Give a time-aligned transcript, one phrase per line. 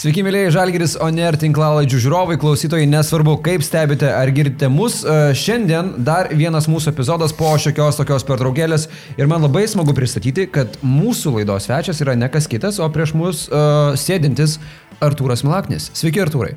[0.00, 5.02] Sveiki, mėlyje Žalgiris Oner tinklalaidžių žiūrovai, klausytojai, nesvarbu, kaip stebite ar girdite mus.
[5.04, 8.86] E, šiandien dar vienas mūsų epizodas po šiokios tokios pertraukėlės
[9.20, 13.12] ir man labai smagu pristatyti, kad mūsų laidos svečias yra ne kas kitas, o prieš
[13.12, 14.56] mus uh, sėdintis
[15.04, 15.90] Artūras Milaknis.
[15.92, 16.54] Sveiki, Artūrai.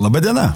[0.00, 0.54] Labadiena.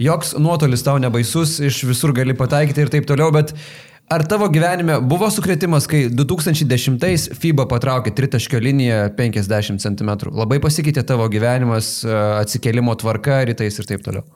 [0.00, 4.44] Joks nuotolis tau nebaisus, iš visur gali pataikyti ir taip toliau, bet uh, Ar tavo
[4.52, 10.10] gyvenime buvo sukretimas, kai 2010 FIBA patraukė tritaškio liniją 50 cm?
[10.36, 12.12] Labai pasikeitė tavo gyvenimas, e,
[12.42, 14.26] atsikėlimo tvarka rytais ir taip toliau.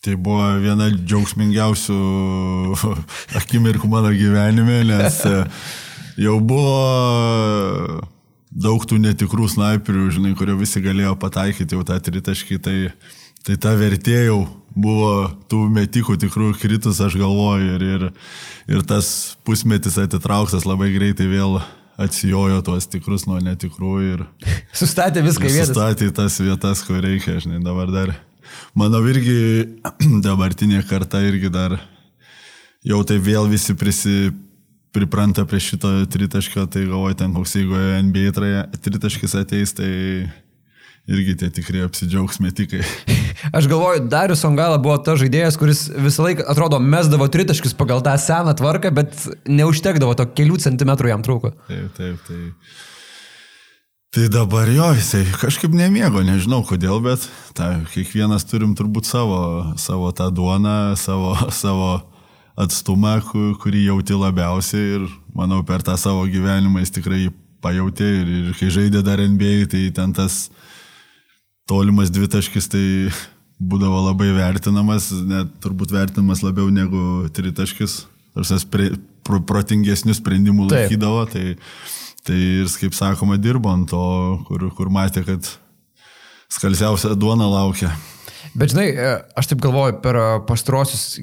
[0.00, 1.98] Tai buvo viena džiaugsmingiausių
[3.42, 5.42] akimirkų mano gyvenime, nes e,
[6.24, 8.00] jau buvo
[8.50, 12.78] daug tų netikrų snaiperių, žinai, kurio visi galėjo pataikyti jau tą tritaškį, tai,
[13.44, 14.40] tai ta vertė jau
[14.74, 18.06] buvo tų metikų tikrų kritus, aš galvoju, ir, ir,
[18.70, 21.60] ir tas pusmetis atitrauktas labai greitai vėl
[22.00, 24.26] atsijojo tuos tikrus nuo netikrų ir...
[24.80, 25.72] Sustatė viską į vietas.
[25.74, 28.14] Sustatė tas vietas, kur reikia, žinai, dabar dar.
[28.78, 29.80] Mano irgi
[30.26, 31.76] dabartinė karta irgi dar
[32.86, 34.30] jau tai vėl visi prisi,
[34.94, 39.90] pripranta prie šito tritaškio, tai galvoju, ten koks jeigu NBA tritaškis ateis, tai
[41.08, 42.82] irgi tie tikrai apsidžiaugs metikai.
[43.56, 48.16] Aš galvoju, Darius Ongala buvo tas žaidėjas, kuris visą laiką, atrodo, mesdavo tritaškius pagal tą
[48.20, 49.16] seną tvarką, bet
[49.48, 51.54] neužtekdavo to kelių centimetrų jam trūko.
[51.70, 52.78] Taip, taip, taip.
[54.10, 57.22] Tai dabar jo, jisai kažkaip nemiego, nežinau kodėl, bet
[57.54, 59.38] ta, kiekvienas turim turbūt savo,
[59.78, 61.92] savo tą duoną, savo, savo
[62.58, 63.20] atstumą,
[63.62, 65.04] kurį jauti labiausiai ir
[65.36, 67.20] manau per tą savo gyvenimą jis tikrai
[67.62, 70.48] pajutė ir, ir kai žaidė dar NBA, tai ten tas
[71.70, 72.84] tolimas dvitaškis tai
[73.60, 78.04] būdavo labai vertinamas, net turbūt vertinamas labiau negu tritaškis.
[78.34, 78.92] Tarsi pre,
[79.26, 80.84] pro, protingesnių sprendimų Taip.
[80.86, 81.56] laikydavo, tai,
[82.26, 84.04] tai ir, kaip sakoma, dirbo ant to,
[84.48, 85.50] kur, kur matė, kad
[86.50, 87.90] skalsiausia duona laukia.
[88.56, 88.88] Bet žinai,
[89.38, 90.18] aš taip galvoju, per
[90.48, 91.20] pastrosius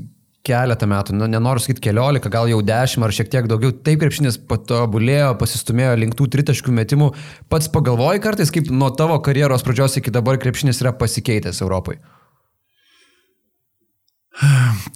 [0.47, 4.39] keletą metų, nu, nenoriu sakyti keliolika, gal jau dešimt ar šiek tiek daugiau, taip krepšinis
[4.49, 7.13] patobulėjo, pasistumėjo link tų tritaškių metimų.
[7.51, 11.99] Pats pagalvoji kartais, kaip nuo tavo karjeros pradžios iki dabar krepšinis yra pasikeitęs Europai?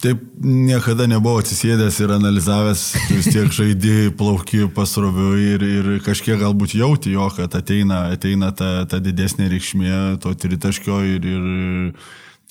[0.02, 6.76] Taip niekada nebuvau atsisėdęs ir analizavęs, vis tiek žaidėjai plauki pasroviu ir, ir kažkiek galbūt
[6.78, 11.96] jauti jo, kad ateina, ateina ta, ta didesnė reikšmė to tritaškio ir, ir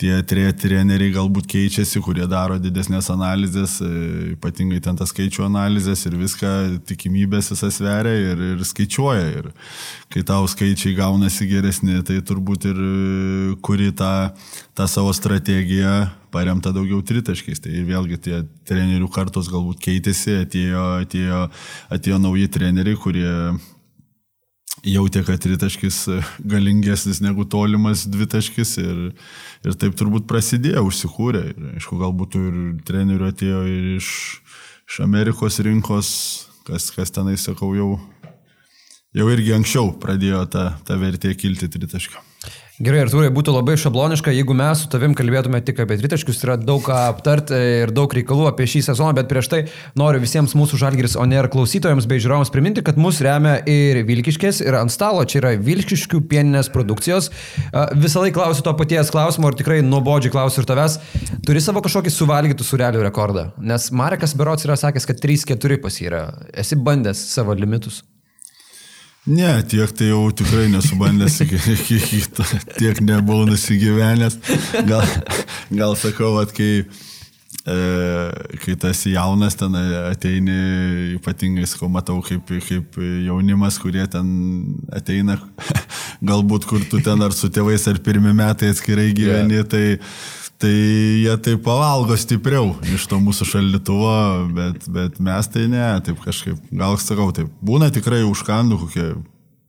[0.02, 0.18] tie
[0.58, 3.90] treneriai galbūt keičiasi, kurie daro didesnės analizės, e,
[4.34, 6.54] ypatingai ten tas skaičių analizės ir viską
[6.90, 9.28] tikimybės visas sveria ir, ir skaičiuoja.
[9.42, 9.52] Ir
[10.12, 12.94] kai tau skaičiai gaunasi geresni, tai turbūt ir e,
[13.66, 14.32] kuri tą,
[14.78, 17.62] tą savo strategiją paremta daugiau tritaškiais.
[17.62, 21.44] Tai vėlgi tie trenerių kartos galbūt keitėsi, atėjo, atėjo,
[21.94, 23.36] atėjo nauji treneriai, kurie
[24.88, 25.98] jautė, kad tritaškis
[26.40, 29.04] galingesnis negu tolimas dvitaškis ir,
[29.66, 31.44] ir taip turbūt prasidėjo, užsikūrė.
[31.52, 34.10] Ir, aišku, galbūt ir trenerių atėjo ir iš,
[34.90, 36.10] iš Amerikos rinkos,
[36.68, 37.94] kas, kas tenai, sakau, jau,
[39.18, 42.31] jau irgi anksčiau pradėjo ta, ta vertė kilti tritaškio.
[42.82, 46.80] Gerai, Artūrai, būtų labai šabloniška, jeigu mes su tavim kalbėtume tik apie tritaškius, yra daug
[46.82, 47.54] ką aptarti
[47.84, 49.60] ir daug reikalų apie šį sezoną, bet prieš tai
[50.00, 54.80] noriu visiems mūsų Žalgiris Oner klausytojams bei žiūrovams priminti, kad mus remia ir Vilkiškės, ir
[54.80, 57.30] ant stalo čia yra Vilkiškių pieninės produkcijos.
[58.02, 60.98] Visą laiką klausiu to paties klausimo ir tikrai nuobodžiai klausiu ir tavęs,
[61.46, 66.24] turi savo kažkokį suvalgytų surelių rekordą, nes Marekas Berots yra sakęs, kad 3-4 pas yra.
[66.50, 68.02] Esi bandęs savo limitus.
[69.30, 71.36] Ne, tiek tai jau tikrai nesubandęs,
[72.80, 74.40] tiek nebuvau nusigyvenęs.
[74.88, 75.06] Gal,
[75.70, 76.88] gal sakau, at, kai,
[77.62, 77.76] e,
[78.64, 80.58] kai tas jaunas ten ateini,
[81.20, 84.34] ypatingai, sakau, matau kaip, kaip jaunimas, kurie ten
[84.90, 85.38] ateina,
[86.32, 89.70] galbūt kur tu ten ar su tėvais, ar pirmi metai atskirai gyveni, yeah.
[89.70, 89.86] tai
[90.62, 94.14] Tai jie tai pavalgo stipriau iš to mūsų šaldytuvo,
[94.54, 99.08] bet, bet mes tai ne, taip kažkaip, gal sakau, taip būna tikrai užkandų kokie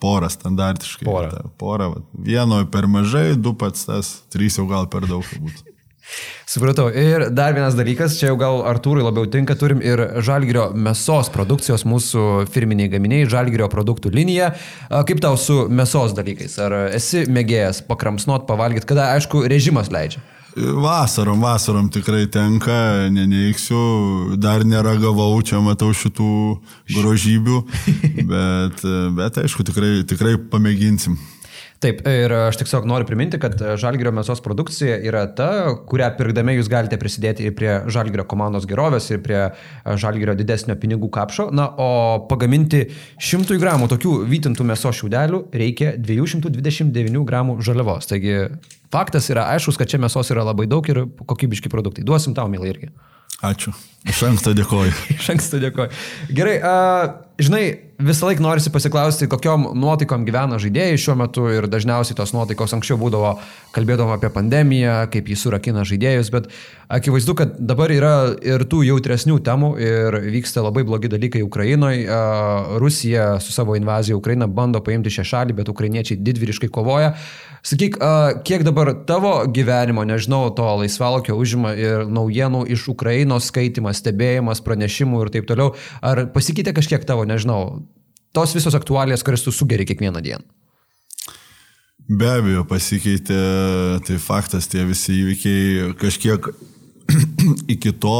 [0.02, 1.06] porą standartiškai.
[1.08, 1.31] Porą.
[1.32, 1.90] Ta, porą.
[2.12, 5.70] Vieno per mažai, du pats tas, trys jau gal per daug būtų.
[6.50, 6.88] Supratau.
[6.90, 11.87] Ir dar vienas dalykas, čia jau gal Artūrui labiau tinka, turim ir Žalgirio mėsos produkcijos,
[11.88, 14.50] mūsų firminiai gaminiai, Žalgirio produktų linija.
[15.08, 16.58] Kaip tau su mėsos dalykais?
[16.66, 20.20] Ar esi mėgėjęs pakramsnuot, pavalgyti, kada, aišku, režimas leidžia?
[20.56, 26.32] Vasarom, vasarom tikrai tenka, neneiksiu, dar neragavau, čia matau šitų
[26.93, 27.60] grožybių,
[28.32, 28.84] bet,
[29.16, 31.16] bet aišku, tikrai, tikrai pamėginsim.
[31.82, 35.49] Taip, ir aš tiesiog noriu priminti, kad Žalgirio mėsos produkcija yra ta,
[35.90, 39.40] kurią pirkdami jūs galite prisidėti ir prie Žalgirio komandos gerovės, ir prie
[39.82, 41.49] Žalgirio didesnio pinigų kapšo.
[41.50, 41.88] Na, o
[42.31, 42.84] pagaminti
[43.19, 48.06] 100 gramų tokių vytintų mėsos šiaudelių reikia 229 gramų žaliavos.
[48.12, 48.37] Taigi
[48.94, 52.06] faktas yra aiškus, kad čia mėsos yra labai daug ir kokybiški produktai.
[52.06, 52.93] Duosim tau, mylai, irgi.
[53.42, 53.74] Ačiū.
[54.02, 54.92] Iš anksto dėkoju.
[55.18, 55.90] Iš anksto dėkoju.
[56.34, 57.12] Gerai, uh,
[57.42, 57.62] žinai,
[58.02, 62.98] visą laiką norisi pasiklausti, kokiom nuotaikom gyvena žaidėjai šiuo metu ir dažniausiai tos nuotaikos anksčiau
[62.98, 63.36] būdavo,
[63.76, 66.50] kalbėdavo apie pandemiją, kaip jis surakina žaidėjus, bet
[66.90, 72.02] akivaizdu, kad dabar yra ir tų jautresnių temų ir vyksta labai blogi dalykai Ukrainoje.
[72.82, 77.14] Rusija su savo invazija Ukrainą bando paimti šią šalį, bet ukrainiečiai didvyriškai kovoja.
[77.62, 77.94] Sakyk,
[78.43, 85.20] kiek dabar tavo gyvenimo, nežinau, to laisvalokio užima ir naujienų iš Ukrainos skaitimas, stebėjimas, pranešimų
[85.23, 85.76] ir taip toliau.
[86.03, 87.85] Ar pasikeitė kažkiek tavo, nežinau,
[88.35, 90.43] tos visos aktualijas, kurias tu sugeri kiekvieną dieną?
[92.11, 93.38] Be abejo, pasikeitė,
[94.09, 96.49] tai faktas, tie visi įvykiai kažkiek
[97.76, 98.17] iki to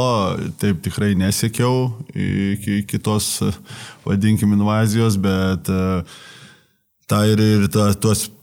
[0.61, 3.27] taip tikrai nesiekiau, iki, iki tos,
[4.07, 5.67] vadinkim, invazijos, bet
[7.11, 8.42] tą ir, ir ta, tuos E,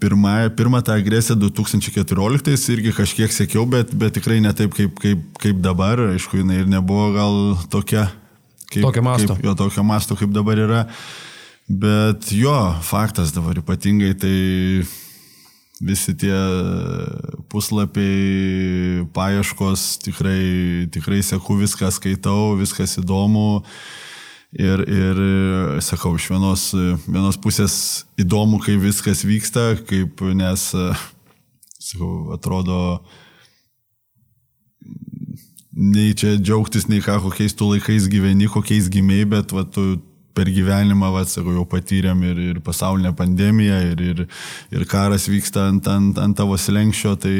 [0.00, 5.24] pirma, pirmą tą agresiją 2014 irgi kažkiek sekiau, bet, bet tikrai ne taip kaip, kaip,
[5.38, 6.00] kaip dabar.
[6.14, 7.36] Aišku, jinai ir nebuvo gal
[7.70, 8.08] tokia.
[8.68, 9.36] Kaip, tokio masto.
[9.36, 10.86] Kaip, jo, tokio masto, kaip dabar yra.
[11.68, 14.34] Bet jo, faktas dabar ypatingai tai
[15.78, 16.34] visi tie
[17.52, 23.62] puslapiai, paieškos, tikrai, tikrai seku viską, skaitau, viskas įdomu.
[24.56, 25.18] Ir, ir
[25.84, 26.62] sakau, iš vienos,
[27.04, 27.74] vienos pusės
[28.16, 30.62] įdomu, kaip viskas vyksta, kaip, nes,
[31.76, 32.78] sakau, atrodo,
[35.76, 39.98] nei čia džiaugtis, nei ką, kokiais tu laikais gyveni, kokiais gimiai, bet va, tu
[40.32, 44.24] per gyvenimą, va, sakau, jau patyrėm ir, ir pasaulinę pandemiją, ir, ir,
[44.72, 47.36] ir karas vyksta ant, ant, ant tavo slengščio, tai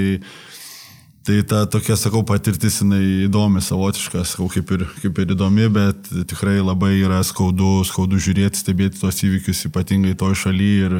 [1.28, 6.06] Tai ta tokia, sakau, patirtis jinai įdomi, savotiška, sakau, kaip ir, kaip ir įdomi, bet
[6.30, 10.94] tikrai labai yra skaudu, skaudu žiūrėti, stebėti tos įvykius, ypatingai toj šalyje ir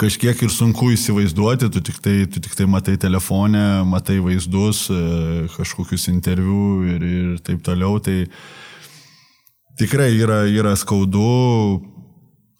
[0.00, 5.02] kažkiek ir sunku įsivaizduoti, tu tik tai, tu tik tai matai telefonę, matai vaizdus, e,
[5.58, 8.00] kažkokius interviu ir, ir taip toliau.
[8.00, 8.16] Tai
[9.76, 11.28] tikrai yra, yra skaudu,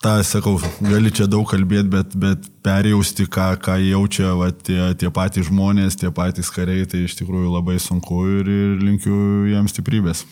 [0.03, 5.11] tą sakau, gali čia daug kalbėti, bet, bet perjausti, ką, ką jaučia va, tie, tie
[5.15, 9.17] patys žmonės, tie patys kariai, tai iš tikrųjų labai sunku ir, ir linkiu
[9.51, 10.25] jiems stiprybės.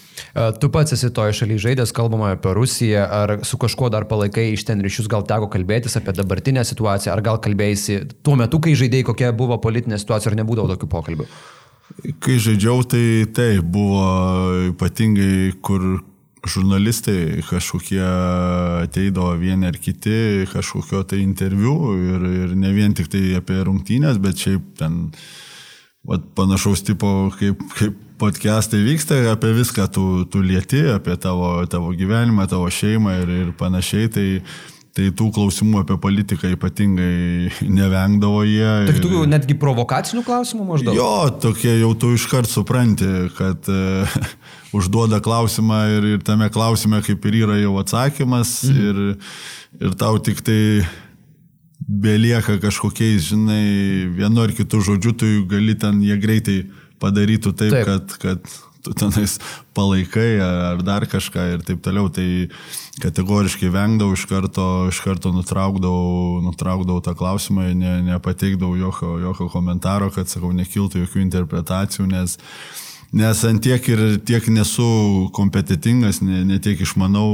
[0.60, 4.66] Tu pats esi toje šalyje žaidęs, kalbama apie Rusiją, ar su kažkuo dar palaikai iš
[4.68, 9.10] ten ryšius, gal teko kalbėtis apie dabartinę situaciją, ar gal kalbėjai tuo metu, kai žaidėjai,
[9.10, 11.28] kokia buvo politinė situacija, ar nebūdavo tokių pokalbių?
[12.24, 13.04] Kai žaidžiau, tai
[13.36, 14.04] taip, buvo
[14.72, 16.04] ypatingai, kur
[16.50, 18.04] žurnalistai kažkokie
[18.84, 24.20] ateidavo vieni ar kiti, kažkokio tai interviu ir, ir ne vien tik tai apie rungtynės,
[24.22, 24.98] bet šiaip ten
[26.08, 31.92] vat, panašaus tipo kaip, kaip podcastai vyksta, apie viską tu, tu lieti, apie tavo, tavo
[31.96, 34.12] gyvenimą, tavo šeimą ir, ir panašiai.
[34.14, 34.28] Tai,
[34.94, 38.68] Tai tų klausimų apie politiką ypatingai nevengdavo jie.
[38.92, 40.98] Tik tokių netgi provokacinių klausimų maždaug?
[40.98, 44.04] Jo, tokie jau tu iškart supranti, kad e,
[44.78, 48.84] užduoda klausimą ir, ir tame klausime kaip ir yra jau atsakymas mhm.
[48.84, 49.32] ir,
[49.82, 50.60] ir tau tik tai
[51.84, 53.64] belieka kažkokiais, žinai,
[54.14, 56.60] vienu ar kitu žodžiu, tu gali ten jie greitai
[57.02, 57.90] padarytų taip, taip.
[57.90, 59.38] kad, kad tu tenais
[59.74, 62.10] palaikai ar dar kažką ir taip toliau.
[62.12, 62.28] Tai
[63.02, 70.12] kategoriškai vengdavau, iš karto, iš karto nutraukdavau, nutraukdavau tą klausimą, ne, nepateikdavau jokio, jokio komentaro,
[70.14, 72.38] kad, sakau, nekiltų jokių interpretacijų, nes
[73.14, 74.84] Nes ant tiek ir tiek nesu
[75.36, 77.28] kompetitingas, ne, ne tiek išmanau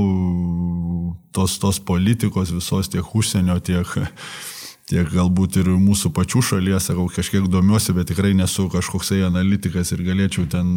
[1.33, 3.89] tos, tos politikos visos, tiek užsienio, tiek,
[4.91, 10.03] tiek galbūt ir mūsų pačių šalies, sakau, kažkiek domiuosi, bet tikrai nesu kažkoksai analitikas ir
[10.07, 10.73] galėčiau ten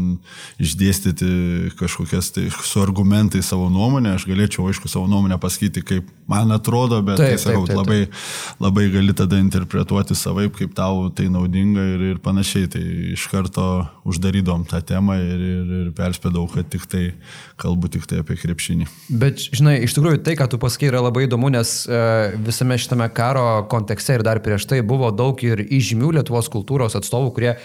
[0.62, 6.54] išdėstyti kažkokias tai su argumentai savo nuomonę, aš galėčiau, aišku, savo nuomonę pasakyti, kaip man
[6.54, 8.14] atrodo, bet, taip, tai, sakau, taip, taip, taip.
[8.62, 12.70] labai, labai gali tada interpretuoti savaip, kaip tau tai naudinga ir, ir panašiai.
[12.74, 12.82] Tai
[13.14, 13.66] iš karto
[14.10, 17.04] uždarydom tą temą ir, ir, ir perspėdavau, kad tik tai
[17.60, 18.88] kalbu tik tai apie krepšinį.
[19.10, 23.10] Bet, žinai, iš tikrųjų tai, ką tu pasakai, yra labai įdomu, nes uh, visame šitame
[23.16, 27.56] karo kontekste kontekste ir dar prieš tai buvo daug ir įžymių Lietuvos kultūros atstovų, kurie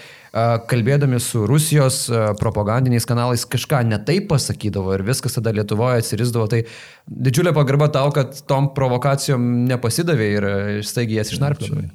[0.68, 6.46] kalbėdami su Rusijos propagandiniais kanalais kažką netaip pasakydavo ir viskas tada Lietuvoje atsirizdavo.
[6.46, 6.62] Tai
[7.06, 10.44] didžiulė pagarba tau, kad tom provokacijom nepasidavė ir
[10.84, 11.88] staigiai jas išnarpdavo.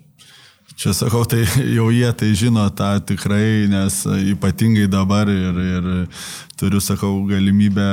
[0.73, 1.43] Čia sakau, tai
[1.77, 3.99] jau jie tai žino tą tikrai, nes
[4.33, 5.89] ypatingai dabar ir, ir
[6.57, 7.85] turiu, sakau, galimybę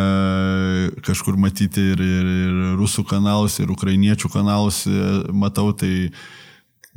[1.05, 4.87] kažkur matyti ir, ir, ir rusų kanalus, ir ukrainiečių kanalus
[5.29, 6.23] matau, tai uh,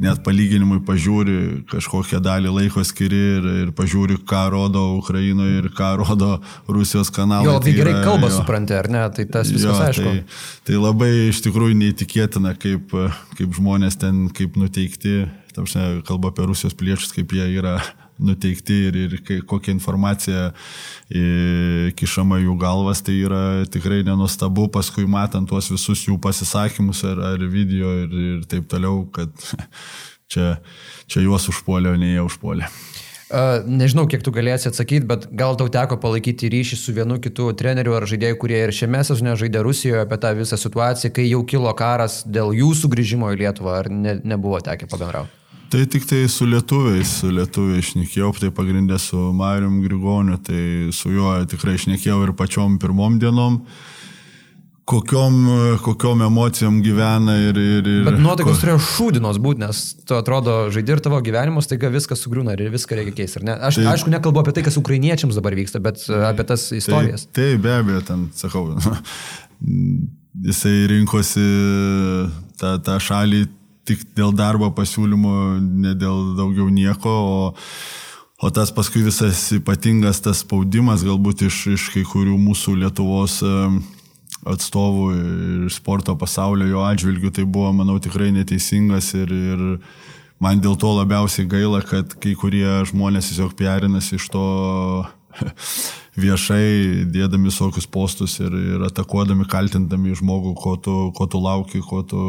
[0.01, 1.35] net palyginimui pažiūri,
[1.69, 6.31] kažkokią dalį laiko skiri ir, ir pažiūri, ką rodo Ukrainoje ir ką rodo
[6.65, 7.45] Rusijos kanalai.
[7.51, 10.09] Jo, tai gerai kalbą jo, supranti, ar ne, tai tas viskas jo, aišku.
[10.09, 12.95] Tai, tai labai iš tikrųjų neįtikėtina, kaip,
[13.37, 17.77] kaip žmonės ten, kaip nuteikti, tamšia, kalba apie Rusijos piliečius, kaip jie yra
[18.21, 20.51] nuteikti ir, ir kokia informacija
[21.99, 23.43] kišama jų galvas, tai yra
[23.73, 29.03] tikrai nenustabu, paskui matant tuos visus jų pasisakymus ar, ar video ir, ir taip toliau,
[29.13, 29.31] kad
[30.31, 30.57] čia,
[31.07, 32.69] čia juos užpuolė, o ne jie užpuolė.
[33.65, 37.95] Nežinau, kiek tu galėsi atsakyti, bet gal tau teko palaikyti ryšį su vienu kitu treneriu
[37.97, 41.73] ar žaidėju, kurie ir šiame sezone žaidė Rusijoje apie tą visą situaciją, kai jau kilo
[41.77, 45.42] karas dėl jų sugrįžimo į Lietuvą, ar ne, nebuvo tekę pabendrauti?
[45.73, 51.09] Tai tik tai su lietuviais, su lietuviais išnekėjau, tai pagrindė su Marium Grigoniu, tai su
[51.09, 53.55] juo tikrai išnekėjau ir pačiom pirmom dienom
[54.85, 55.39] kokiom,
[55.81, 57.57] kokiom emocijom gyvena ir...
[57.57, 58.61] ir, ir Bet nuotaikos ko...
[58.61, 62.99] turėjo šūdinos būti, nes tu atrodo žaidži ir tavo gyvenimas, taigi viskas sugriūna ir viską
[62.99, 63.41] reikia keisti.
[63.55, 67.25] Aš tai, aišku nekalbu apie tai, kas ukrainiečiams dabar vyksta, bet e, apie tas istorijas.
[67.31, 68.67] Tai, tai be abejo, ten, sakau,
[70.51, 71.49] jisai rinkosi
[72.61, 73.45] tą, tą šalį
[73.87, 77.51] tik dėl darbo pasiūlymo, ne dėl daugiau nieko, o,
[78.43, 83.41] o tas paskui visas ypatingas tas spaudimas galbūt iš, iš kai kurių mūsų Lietuvos
[84.43, 89.63] atstovų ir sporto pasaulio jo atžvilgių, tai buvo, manau, tikrai neteisingas ir, ir
[90.43, 94.47] man dėl to labiausiai gaila, kad kai kurie žmonės tiesiog perinasi iš to
[96.19, 102.03] viešai dėdami visokius postus ir, ir atakuodami, kaltindami žmogų, ko tu, ko tu lauki, ko
[102.05, 102.25] tu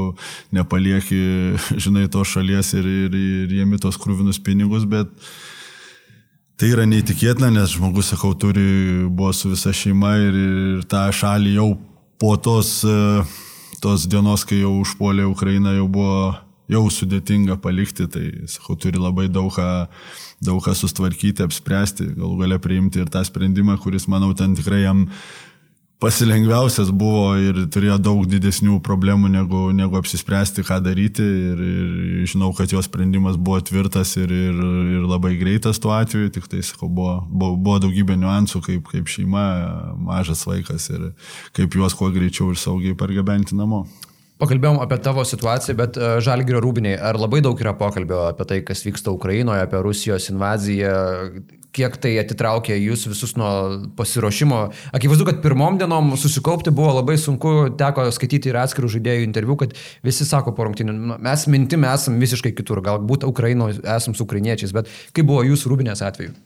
[0.57, 1.21] nepalieki,
[1.85, 5.13] žinai, tos šalies ir, ir, ir jėmi tos krūvinus pinigus, bet
[6.61, 11.59] tai yra neįtikėtina, nes žmogus, sakau, turi, buvo su visa šeima ir, ir tą šalį
[11.59, 11.69] jau
[12.23, 12.79] po tos,
[13.85, 16.19] tos dienos, kai jau užpuolė Ukrainą, jau buvo
[16.71, 19.69] jau sudėtinga palikti, tai, sakau, turi labai daug ką,
[20.45, 25.09] daug ką sustvarkyti, apspręsti, galų gale priimti ir tą sprendimą, kuris, manau, ten tikrai jam
[26.05, 31.25] pasilengviausias buvo ir turėjo daug didesnių problemų negu, negu apsispręsti, ką daryti.
[31.25, 34.59] Ir, ir žinau, kad jo sprendimas buvo tvirtas ir, ir,
[34.99, 39.13] ir labai greitas tuo atveju, tik tai, sakau, buvo, buvo, buvo daugybė niuansų, kaip, kaip
[39.13, 39.45] šeima,
[40.11, 41.13] mažas vaikas ir
[41.57, 43.85] kaip juos kuo greičiau ir saugiai pargabenti namo.
[44.45, 48.59] Pakalbėjom apie tavo situaciją, bet e, Žalgirio rūbiniai, ar labai daug yra pokalbio apie tai,
[48.67, 50.93] kas vyksta Ukrainoje, apie Rusijos invaziją,
[51.75, 53.51] kiek tai atitraukė jūs visus nuo
[53.99, 54.61] pasiruošimo.
[54.97, 59.75] Akivaizdu, kad pirmom dienom susikaupti buvo labai sunku, teko skaityti ir atskirų žaidėjų interviu, kad
[60.07, 64.77] visi sako po rungtinių, nu, mes mintim esam visiškai kitur, galbūt Ukrainoje esam su ukrainiečiais,
[64.77, 66.37] bet kaip buvo jūsų rūbinės atveju?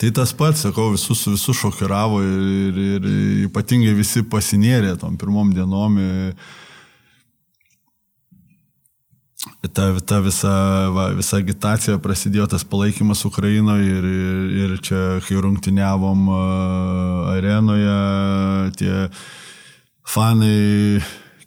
[0.00, 2.42] Tai tas pats, sakau, visus, visus šokiravo ir,
[2.72, 5.98] ir, ir ypatingai visi pasinėrė tom pirmom dienom.
[6.02, 6.60] Ir,
[9.74, 10.52] ta, ta visa,
[10.94, 16.28] va, visa agitacija prasidėjo, tas palaikymas Ukrainoje ir, ir, ir čia, kai rungtiniavom
[17.34, 17.96] arenoje,
[18.78, 18.94] tie
[20.06, 21.02] fanai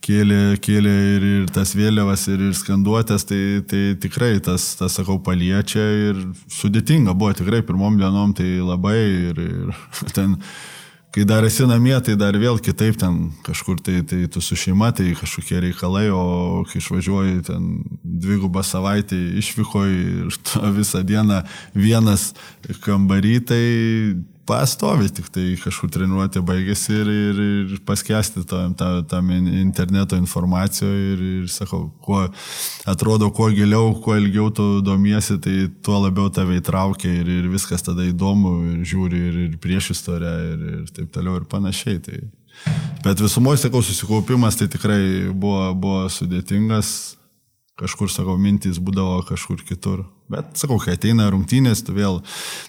[0.06, 5.18] kėlė, kėlė ir, ir tas vėliavas, ir, ir skanduotės, tai, tai tikrai tas, tas, sakau,
[5.24, 6.22] paliečia ir
[6.54, 8.98] sudėtinga buvo tikrai pirmom dienom, tai labai
[9.32, 9.76] ir, ir
[10.18, 10.38] ten
[11.16, 14.90] kai dar esi namie, tai dar vėl kitaip ten kažkur, tai, tai tu su šeima,
[14.92, 17.70] tai kažkokie reikalai, o kai išvažiuoji ten
[18.04, 20.40] dvigubą savaitę išvykoji ir
[20.76, 21.40] visą dieną
[21.72, 22.34] vienas
[22.84, 23.64] kambarį, tai
[24.46, 27.42] pastovi, tik tai kažkur treniruotė baigėsi ir, ir,
[27.76, 32.22] ir paskesti tam, tam, tam interneto informacijoje ir, ir sakau, kuo
[32.90, 37.86] atrodo, kuo giliau, kuo ilgiau tu domiesi, tai tuo labiau tave įtraukia ir, ir viskas
[37.86, 42.02] tada įdomu ir žiūri ir, ir prieš istoriją ir, ir taip toliau ir panašiai.
[42.06, 42.22] Tai.
[43.06, 45.02] Bet visumoje, sakau, susikaupimas tai tikrai
[45.34, 47.16] buvo, buvo sudėtingas,
[47.80, 50.06] kažkur, sakau, mintys būdavo kažkur kitur.
[50.32, 52.22] Bet, sakau, kai ateina rungtynės, tu vėl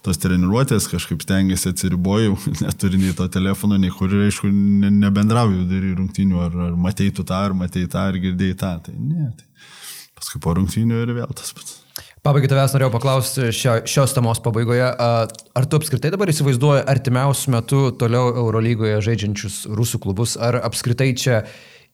[0.05, 5.89] tos treniruotės kažkaip stengiasi atsiribojau, neturi nei to telefono, nei kur, aišku, ne, nebendrauju dar
[5.89, 8.77] į rungtynių, ar, ar matei tu tą, ar matei tą, ar girdėjai tą.
[8.89, 11.83] Tai ne, tai paskui po rungtynių ir vėl tas pats.
[12.27, 17.83] Pabaigai tavęs norėjau paklausti šio, šios temos pabaigoje, ar tu apskritai dabar įsivaizduoji artimiausių metų
[18.01, 21.45] toliau Eurolygoje žaidžiančius rusų klubus, ar apskritai čia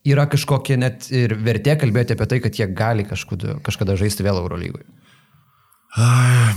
[0.08, 4.42] yra kažkokia net ir vertė kalbėti apie tai, kad jie gali kažkada, kažkada žaisti vėl
[4.42, 4.86] Eurolygoje?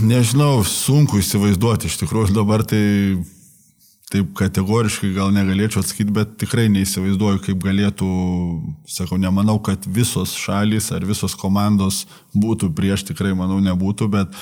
[0.05, 2.83] Nežinau, sunku įsivaizduoti, iš tikrųjų dabar tai
[4.13, 8.09] taip kategoriškai gal negalėčiau atsakyti, bet tikrai neįsivaizduoju, kaip galėtų,
[8.87, 12.05] sakau, nemanau, kad visos šalys ar visos komandos
[12.37, 14.39] būtų prieš, tikrai manau nebūtų, bet,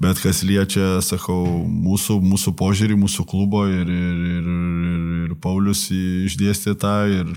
[0.00, 5.88] bet kas liečia, sakau, mūsų, mūsų požiūrį, mūsų klubo ir, ir, ir, ir, ir Paulius
[5.90, 7.34] išdėstė tą ir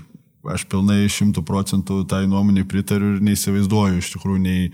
[0.52, 4.66] aš pilnai šimtų procentų tai nuomonį pritariu ir neįsivaizduoju iš tikrųjų nei,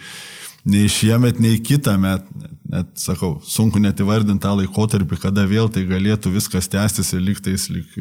[0.68, 2.48] nei šiemet, nei kitą metą.
[2.70, 7.64] Net, sakau, sunku net įvardinti tą laikotarpį, kada vėl tai galėtų viskas tęstis ir liktais,
[7.66, 7.96] lik,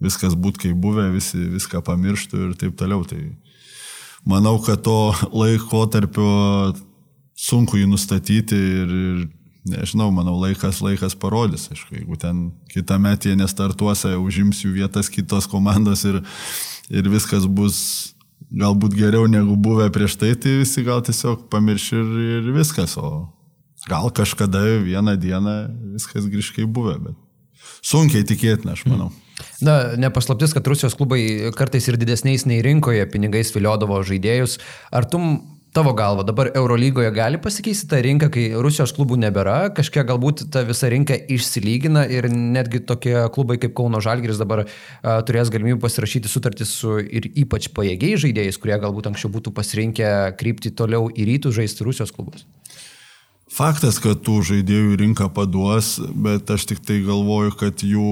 [0.00, 3.04] viskas būtų kaip buvę, visi viską pamirštų ir taip toliau.
[3.04, 3.20] Tai
[4.24, 6.30] manau, kad to laikotarpio
[7.38, 9.20] sunku jį nustatyti ir, ir
[9.72, 11.68] nežinau, manau, laikas, laikas parodys.
[11.72, 16.22] Aišku, jeigu ten kitą metą jie nestartuose, užims jų vietas kitos komandos ir,
[16.90, 17.78] ir viskas bus
[18.48, 22.96] galbūt geriau negu buvę prieš tai, tai visi gal tiesiog pamirš ir, ir viskas.
[23.00, 23.28] O
[23.88, 25.56] gal kažkada vieną dieną
[25.94, 27.16] viskas grįžkai buvę, bet
[27.84, 29.12] sunkiai tikėtina, aš manau.
[29.62, 31.20] Na, nepaslaptis, kad Rusijos klubai
[31.56, 34.58] kartais ir didesniais nei rinkoje pinigais viliodavo žaidėjus.
[34.94, 35.20] Ar tu
[35.72, 40.64] tavo galva dabar Eurolygoje gali pasikeisti ta rinka, kai Rusijos klubų nebėra, kažkiek galbūt ta
[40.68, 46.30] visa rinka išsilygina ir netgi tokie klubai kaip Kauno Žalgiris dabar uh, turės galimybę pasirašyti
[46.30, 51.54] sutartį su ir ypač pajėgiai žaidėjais, kurie galbūt anksčiau būtų pasirinkę krypti toliau į rytų
[51.60, 52.46] žaisti Rusijos klubus.
[53.48, 58.08] Faktas, kad tų žaidėjų rinka paduos, bet aš tik tai galvoju, kad jų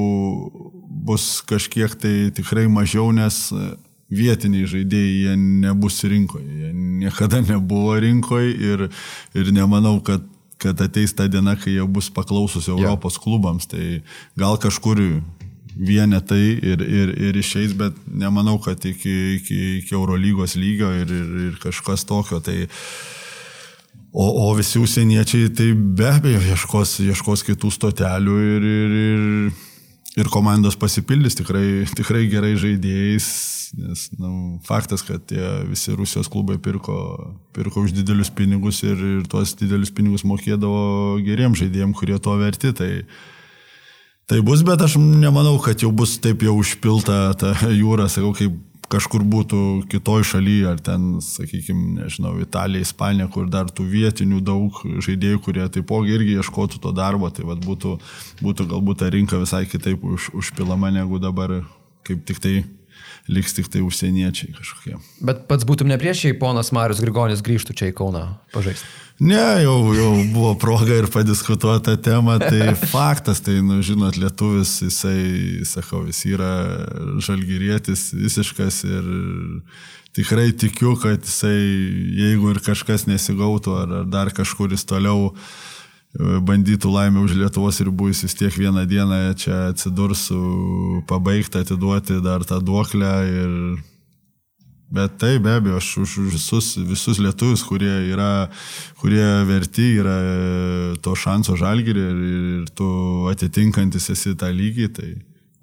[1.07, 3.51] bus kažkiek tai tikrai mažiau, nes
[4.13, 6.73] vietiniai žaidėjai, jie nebus rinkoje, jie
[7.03, 8.87] niekada nebuvo rinkoje ir,
[9.35, 10.25] ir nemanau, kad,
[10.63, 13.25] kad ateis ta diena, kai jie bus paklausus Europos ja.
[13.25, 13.67] klubams.
[13.71, 13.83] Tai
[14.39, 15.03] gal kažkur
[15.77, 21.37] vienetai ir, ir, ir išeis, bet nemanau, kad iki, iki, iki Eurolygos lygio ir, ir,
[21.51, 22.41] ir kažkas tokio.
[22.41, 22.57] Tai,
[24.13, 29.65] o, o visi užsieniečiai tai be abejo ieškos, ieškos kitų stotelių ir, ir, ir,
[30.17, 33.29] ir komandos pasipildys tikrai, tikrai gerai žaidėjais
[33.75, 36.97] nes nu, faktas, kad tie visi Rusijos klubai pirko,
[37.57, 42.73] pirko už didelius pinigus ir, ir tuos didelius pinigus mokėdavo geriem žaidėjim, kurie to verti.
[42.77, 42.91] Tai,
[44.31, 48.55] tai bus, bet aš nemanau, kad jau bus taip jau užpilta ta jūra, sakau, kaip
[48.93, 54.81] kažkur būtų kitoj šalyje, ar ten, sakykime, nežinau, Italija, Ispanija, kur dar tų vietinių daug
[55.07, 57.97] žaidėjų, kurie taipogi irgi ieškotų to darbo, tai vad būtų,
[58.43, 61.61] būtų galbūt ta rinka visai kitaip už, užpilama negu dabar,
[62.07, 62.57] kaip tik tai
[63.27, 65.01] liks tik tai užsieniečiai kažkokie.
[65.27, 68.87] Bet pats būtum ne prieš, jei ponas Marius Grigonis grįžtų čia į Kauną pažaisti?
[69.17, 75.63] Ne, jau, jau buvo proga ir padiskutuota tema, tai faktas, tai, nu, žinot, lietuvis, jisai,
[75.65, 76.51] sakau, jis yra
[77.25, 79.09] žalgyrietis visiškas ir
[80.17, 81.57] tikrai tikiu, kad jisai,
[82.21, 85.33] jeigu ir kažkas nesigautų ar, ar dar kažkuris toliau
[86.17, 90.29] bandytų laimę už Lietuvos ribų, jis vis tiek vieną dieną čia atsidurs,
[91.09, 93.13] pabaigti, atiduoti dar tą duoklę.
[93.33, 93.53] Ir...
[94.87, 98.47] Bet tai be abejo, aš už visus, visus lietuvius, kurie yra,
[99.01, 100.19] kurie verti, yra
[101.03, 102.87] to šanso žalgyrį ir, ir tu
[103.33, 105.09] atitinkantis esi tą lygį, tai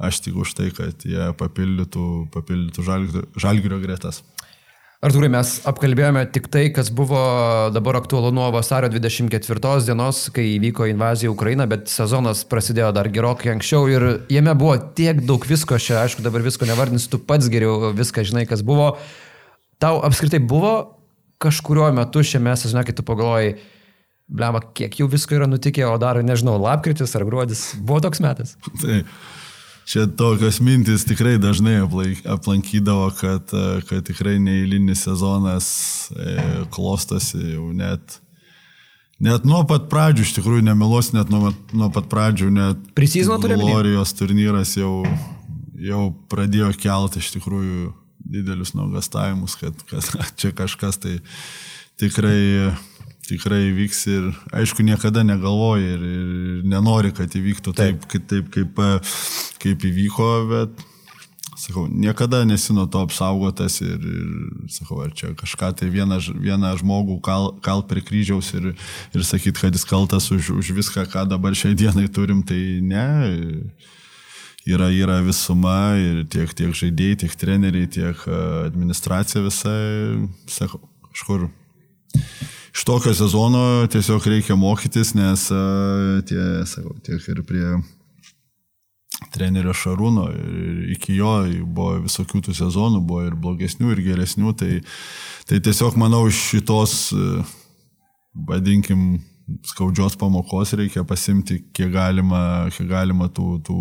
[0.04, 2.84] aš tik už tai, kad jie papildytų, papildytų
[3.40, 4.24] žalgyrio gretas.
[5.04, 7.20] Artūrai, mes apkalbėjome tik tai, kas buvo
[7.76, 13.10] dabar aktualu nuo vasario 24 dienos, kai įvyko invazija į Ukrainą, bet sezonas prasidėjo dar
[13.12, 17.52] gerokai anksčiau ir jame buvo tiek daug visko, aš aišku dabar visko nevardinsiu, tu pats
[17.52, 18.94] geriau viską žinai, kas buvo.
[19.84, 20.72] Tau apskritai buvo
[21.44, 23.58] kažkurio metu šiame sezone, kai tu pagalvojai,
[24.32, 28.56] blema, kiek jau visko yra nutikę, o dar, nežinau, lapkritis ar gruodis, buvo toks metas.
[28.80, 29.04] Tai
[29.86, 31.80] čia tokios mintis tikrai dažnai
[32.30, 33.54] aplankydavo, kad,
[33.90, 35.70] kad tikrai neįlinis sezonas
[36.16, 36.38] e,
[36.74, 38.20] klostosi jau net.
[39.24, 42.80] Net nuo pat pradžių, iš tikrųjų, nemelos, net nuo, nuo pat pradžių, net
[43.40, 43.70] turėjome.
[43.70, 45.04] Glorijos turnyras jau,
[45.80, 47.94] jau pradėjo kelti iš tikrųjų
[48.34, 51.20] didelius nuogastavimus, kad, kad čia kažkas tai
[52.02, 52.74] tikrai
[53.28, 58.82] tikrai įvyks ir aišku niekada negalvoji ir, ir nenori, kad įvyktų taip, taip, taip kaip,
[59.64, 60.84] kaip įvyko, bet
[61.64, 66.74] sakau, niekada nesi nuo to apsaugotas ir, ir sakau, ar čia kažką tai vieną, vieną
[66.82, 68.74] žmogų kal, kal prie kryžiaus ir,
[69.16, 73.08] ir sakyt, kad jis kaltas už, už viską, ką dabar šiai dienai turim, tai ne.
[74.64, 78.22] Yra, yra visuma ir tiek, tiek žaidėjai, tiek treneriai, tiek
[78.70, 81.50] administracija visai, sakau, kažkur
[82.74, 85.48] iš tokio sezono tiesiog reikia mokytis, nes
[86.30, 87.68] tie, sakau, tiek ir prie
[89.34, 90.28] trenerio Šarūno
[90.94, 94.72] iki jo buvo visokių tų sezonų, buvo ir blogesnių, ir geresnių, tai,
[95.50, 97.14] tai tiesiog manau šitos,
[98.34, 99.22] vadinkim,
[99.68, 103.78] skaudžios pamokos reikia pasimti kiek galima, kiek galima tų, tų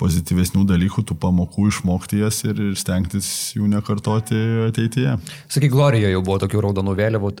[0.00, 4.38] pozityvesnių dalykų, tų pamokų išmokti jas ir, ir stengtis jų nekartoti
[4.68, 5.16] ateityje.
[5.48, 7.32] Sakai, Glorijoje jau buvo tokių raudonų vėliavų.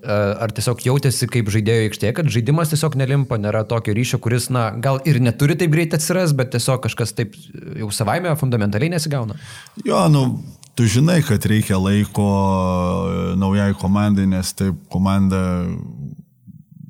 [0.42, 4.68] Ar tiesiog jautėsi kaip žaidėjo aikštėje, kad žaidimas tiesiog nelimpa, nėra tokio ryšio, kuris, na,
[4.82, 7.34] gal ir neturi taip greit atsiras, bet tiesiog kažkas taip
[7.76, 9.38] jau savaime fundamentaliai nesigauna?
[9.86, 10.26] Jo, nu,
[10.76, 12.28] tu žinai, kad reikia laiko
[13.40, 15.40] naujai komandai, nes taip komanda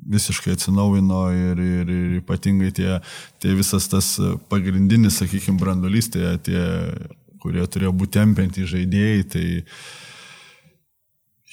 [0.07, 2.97] visiškai atsinaujino ir, ir, ir ypatingai tie,
[3.43, 4.15] tie visas tas
[4.51, 6.61] pagrindinis, sakykime, brandolys, tie, tie,
[7.43, 9.45] kurie turėjo būti tempiantys žaidėjai, tai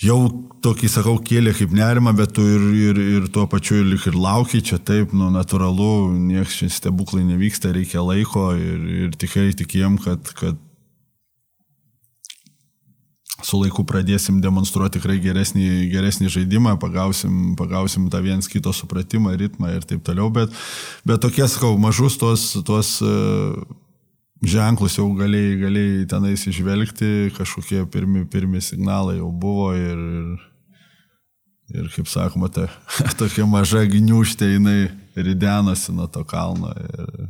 [0.04, 0.18] jau
[0.64, 4.62] tokį, sakau, kėlė kaip nerima, bet tu ir, ir, ir tuo pačiu ir, ir lauki,
[4.64, 10.34] čia taip, nu, natūralu, niekas čia stebuklai nevyksta, reikia laiko ir, ir tikrai tikėjom, kad,
[10.38, 10.60] kad
[13.42, 19.72] su laiku pradėsim demonstruoti tikrai geresnį, geresnį žaidimą, pagausim, pagausim tą viens kito supratimą, ritmą
[19.74, 20.54] ir taip toliau, bet,
[21.08, 23.58] bet tokie, sakau, mažus tos, tos uh,
[24.46, 30.42] ženklus jau galėjai, galėjai tenais išvelgti, kažkokie pirmi, pirmi signalai jau buvo ir, ir,
[31.80, 32.68] ir kaip sakoma, ta,
[33.20, 34.78] tokia maža gniuštė jinai
[35.16, 36.70] ridenosi nuo to kalno.
[36.86, 37.26] Ir,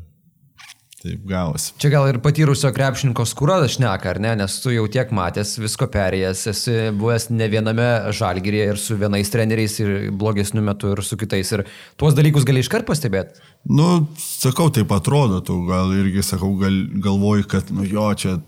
[1.04, 1.74] Taip gavosi.
[1.76, 5.84] Čia gal ir patyrusio krepšininko skūra šneka, ar ne, nes tu jau tiek matęs, visko
[5.92, 11.18] perėjęs, esi buvęs ne viename žalgyrėje ir su vienais treneriais ir blogesniu metu ir su
[11.20, 11.50] kitais.
[11.52, 11.66] Ir
[12.00, 13.36] tuos dalykus gali iškart pastebėti.
[13.68, 18.38] Nu, sakau, taip atrodo, tu gal irgi, sakau, gal, galvoji, kad, nu jo, čia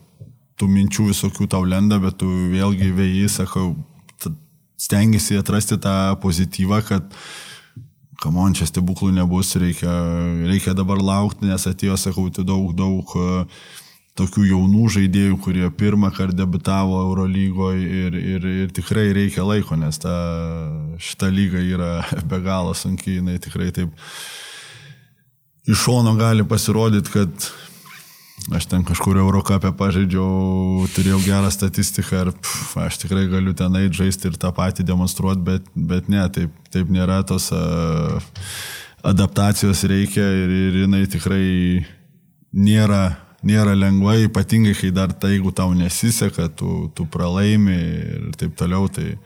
[0.56, 3.74] tų minčių visokių tau lenda, bet tu vėlgi vėjai, sakau,
[4.80, 7.12] stengiasi atrasti tą pozityvą, kad
[8.22, 9.92] kamon, čia stebuklų nebus, reikia,
[10.48, 13.44] reikia dabar laukti, nes atėjo, sakau, daug, daug e,
[14.16, 20.00] tokių jaunų žaidėjų, kurie pirmą kartą debitavo Eurolygoje ir, ir, ir tikrai reikia laiko, nes
[20.02, 20.16] ta,
[20.96, 21.92] šita lyga yra
[22.30, 23.92] be galo sunkiai, jinai tikrai taip
[25.66, 27.48] iš šono gali pasirodyti, kad
[28.54, 34.04] Aš ten kažkur Eurocapę pažaidžiau, turėjau gerą statistiką ir pff, aš tikrai galiu ten eiti
[34.04, 38.20] žaisti ir tą patį demonstruoti, bet, bet ne, taip, taip nėra tos uh,
[39.02, 41.42] adaptacijos reikia ir, ir jinai tikrai
[42.54, 48.54] nėra, nėra lengva, ypatingai kai dar tai, jeigu tau nesiseka, tu, tu pralaimi ir taip
[48.58, 49.16] toliau, tai,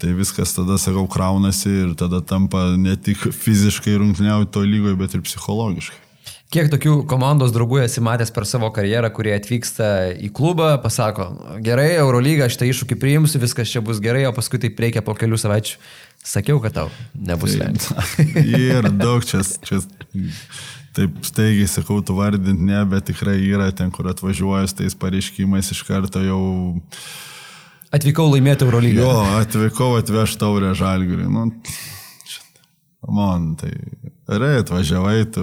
[0.00, 5.18] tai viskas tada, sakau, kraunasi ir tada tampa ne tik fiziškai rungtyniauti to lygoje, bet
[5.18, 6.06] ir psichologiškai.
[6.50, 9.86] Kiek tokių komandos draugų esi matęs per savo karjerą, kurie atvyksta
[10.18, 11.28] į klubą, pasako,
[11.62, 15.14] gerai, Eurolyga, aš tą iššūkį priimsiu, viskas čia bus gerai, o paskui taip reikia po
[15.14, 15.78] kelių savaičių.
[16.26, 18.02] Sakiau, kad tau nebus tai lengva.
[18.66, 19.78] ir daug čia, čia
[20.98, 25.86] taip staigiai sakau, tu vardint ne, bet tikrai yra ten, kur atvažiuojas tais pareiškimais iš
[25.86, 26.42] karto jau...
[27.94, 29.06] Atvykau laimėti Eurolygą.
[29.06, 31.30] Jo, atvykau atvežti taurę žalgirį.
[31.30, 31.46] Nu,
[33.06, 33.70] man tai
[34.30, 35.42] Gerai, atvažiavai, tu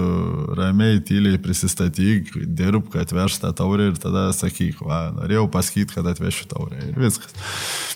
[0.56, 6.08] ramiai, tyliai prisistatyk, dirb, kad veš tą taurę ir tada sakyk, va, norėjau pasakyti, kad
[6.08, 7.34] atvešiu taurę ir viskas.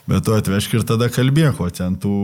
[0.04, 2.18] Bet tu atvešk ir tada kalbėk, o ten tų,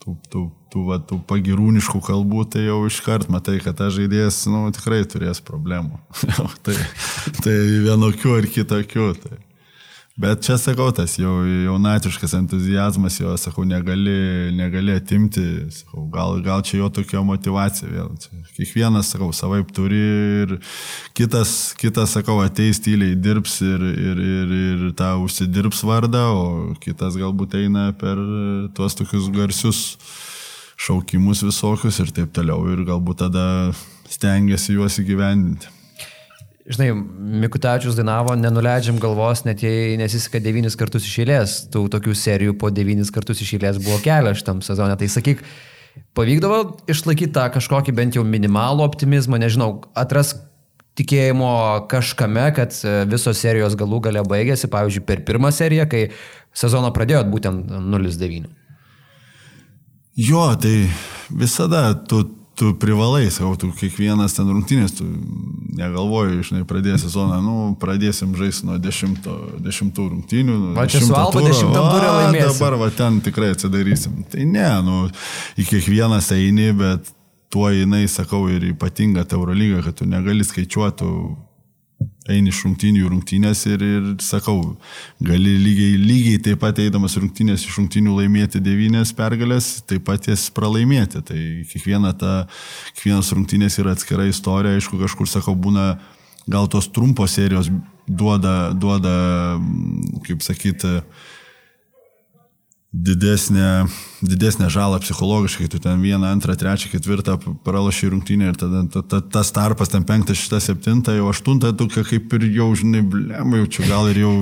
[0.00, 4.64] tų, tų, tų, va, tų pagirūniškų kalbų, tai jau iškart matai, kad tas žaidėjas, nu,
[4.72, 6.00] tikrai turės problemų.
[6.64, 6.78] tai,
[7.42, 9.10] tai vienokių ar kitokių.
[9.26, 9.45] Tai.
[10.16, 15.44] Bet čia sakau, tas jau jaunatiškas entuzijazmas, jo, sakau, negali, negali atimti,
[15.76, 18.14] sakau, gal, gal čia jo tokia motivacija vėl.
[18.56, 20.00] Kiekvienas, sakau, savaip turi
[20.46, 20.56] ir
[21.12, 26.48] kitas, kitas, sakau, ateis tyliai, dirbs ir, ir, ir, ir tą užsidirbs vardą, o
[26.80, 28.16] kitas galbūt eina per
[28.72, 29.84] tuos tokius garsius
[30.80, 33.46] šaukimus visokius ir taip toliau ir galbūt tada
[34.08, 35.75] stengiasi juos įgyvendinti.
[36.66, 36.88] Žinai,
[37.44, 41.60] Mikutačius dainavo, nenuleidžiam galvos, net jei nesiseka devynis kartus išėlės.
[41.70, 44.96] Tų tokių serijų po devynis kartus išėlės buvo kelias šitam sezonė.
[44.98, 45.44] Tai sakyk,
[46.18, 46.58] pavykdavo
[46.90, 50.34] išlaikyti tą kažkokį bent jau minimalų optimizmą, nežinau, atras
[50.98, 51.52] tikėjimo
[51.92, 56.06] kažkame, kad e, visos serijos galų gale baigėsi, pavyzdžiui, per pirmą seriją, kai
[56.56, 58.48] sezoną pradėjot būtent 0-9.
[60.16, 60.88] Jo, tai
[61.28, 62.24] visada tu
[62.56, 65.04] tu privalai, sakau, tu kiekvienas ten rungtynės, tu
[65.76, 70.56] negalvoji, žinai, pradės sezoną, nu, pradėsim žaisti nuo dešimto, dešimtų rungtynių.
[70.78, 72.46] Va čia su Alba dešimtam turė laimėti.
[72.48, 74.22] Dabar va ten tikrai atsidarysim.
[74.32, 75.02] Tai ne, nu,
[75.60, 77.12] į kiekvienas eini, bet
[77.52, 81.12] tuo jinai, sakau, ir ypatinga ta Eurolyga, kad tu negali skaičiuoti
[82.32, 84.58] eini iš rungtynių į rungtynės ir, ir sakau,
[85.22, 90.48] gali lygiai, lygiai taip pat eidamas rungtynės iš rungtynių laimėti devynės pergalės, taip pat jas
[90.54, 91.22] pralaimėti.
[91.26, 92.34] Tai kiekviena ta,
[92.96, 95.94] kiekvienas rungtynės yra atskira istorija, aišku, kažkur sakau, būna
[96.50, 97.70] gal tos trumpos serijos
[98.06, 99.14] duoda, duoda
[100.26, 101.00] kaip sakyti,
[102.92, 103.84] didesnę,
[104.22, 109.20] didesnę žalą psichologiškai, tu ten vieną, antrą, trečią, ketvirtą pralašai rungtynę ir tada ta, ta,
[109.20, 113.66] tas tarpas, ten penktą, šitą, septintą, jau aštuntą, tu kaip ir jau, žinai, blem, jau
[113.66, 114.32] čia gal ir jau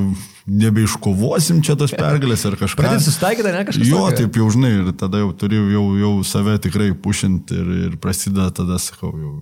[0.46, 2.84] nebeiškovosim čia tos pergalės ar kažką.
[2.84, 3.88] Pradėti susitaikyti, ne kažkas.
[3.88, 7.96] Jo, taip jau, žinai, ir tada jau turiu jau, jau save tikrai pušinti ir, ir
[8.02, 9.38] prasideda tada, sakau, jau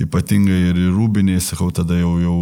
[0.00, 2.36] ypatingai ir rūbiniai, sakau, tada jau, jau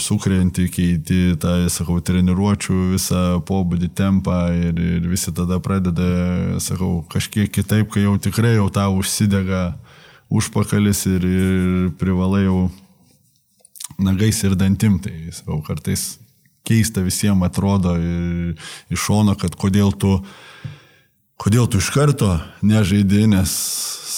[0.00, 6.08] sukrenti, keiti tą, sakau, treniruočių visą pobūdį tempą ir, ir visi tada pradeda,
[6.64, 9.74] sakau, kažkiek kitaip, kai jau tikrai jau tau užsidega
[10.32, 12.70] užpakalis ir, ir privalai jau
[14.00, 16.16] nagais ir dantim, tai sakau, kartais
[16.68, 17.94] keista visiems atrodo
[18.92, 20.18] iš šono, kad kodėl tu,
[21.40, 23.52] kodėl tu iš karto nežaidži, nes,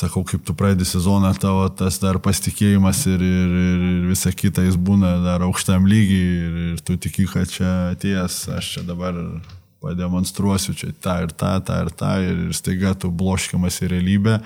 [0.00, 4.78] sakau, kaip tu pradedi sezoną, tavo tas dar pasitikėjimas ir, ir, ir visa kita jis
[4.80, 9.18] būna dar aukštam lygiai ir, ir tu tiki, kad čia atėjęs, aš čia dabar
[9.84, 14.40] pademonstruosiu čia tą ir tą, tą ir tą ir staiga tu bloškiamas į realybę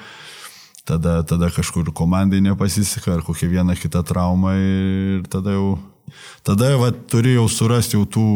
[0.87, 5.75] tada, tada kažkur komandai nepasiseka ar kokia viena kita trauma ir tada jau
[6.47, 8.29] tada va, turi jau surasti jau tų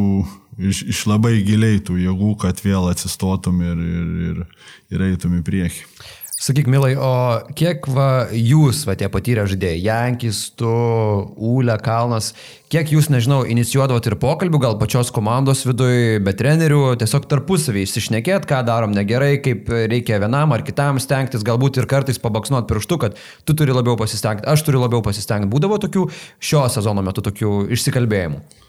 [0.58, 4.40] iš, iš labai giliai tų jėgų, kad vėl atsistotum ir, ir, ir,
[4.94, 5.84] ir eitum į priekį.
[6.38, 10.68] Sakyk, Milai, o kiek va, jūs, va, tie patyrę žaidėjai, Jankis, tu,
[11.34, 12.28] Ūlė, Kalnas,
[12.70, 18.46] kiek jūs, nežinau, inicijuodavot ir pokalbių, gal pačios komandos viduje, be trenerių, tiesiog tarpusavį išsišnekėt,
[18.46, 23.18] ką darom negerai, kaip reikia vienam ar kitam stengtis, galbūt ir kartais pabaksnuot pirštu, kad
[23.42, 25.50] tu turi labiau pasistengti, aš turiu labiau pasistengti.
[25.50, 26.06] Būdavo tokių
[26.38, 28.67] šio sezono metu tokių išsikalbėjimų.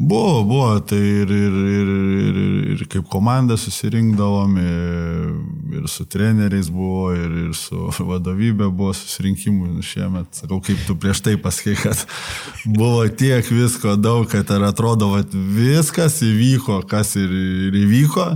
[0.00, 1.88] Buvo, buvo, tai ir, ir, ir,
[2.22, 2.36] ir,
[2.70, 5.32] ir kaip komanda susirinkdavom, ir,
[5.74, 10.30] ir su treneriais buvo, ir, ir su vadovybė buvo susirinkimų šiemet.
[10.38, 12.04] Sakau, kaip tu prieš tai pasakai, kad
[12.78, 17.34] buvo tiek visko daug, kad ar atrodo, kad viskas įvyko, kas ir,
[17.66, 18.30] ir įvyko,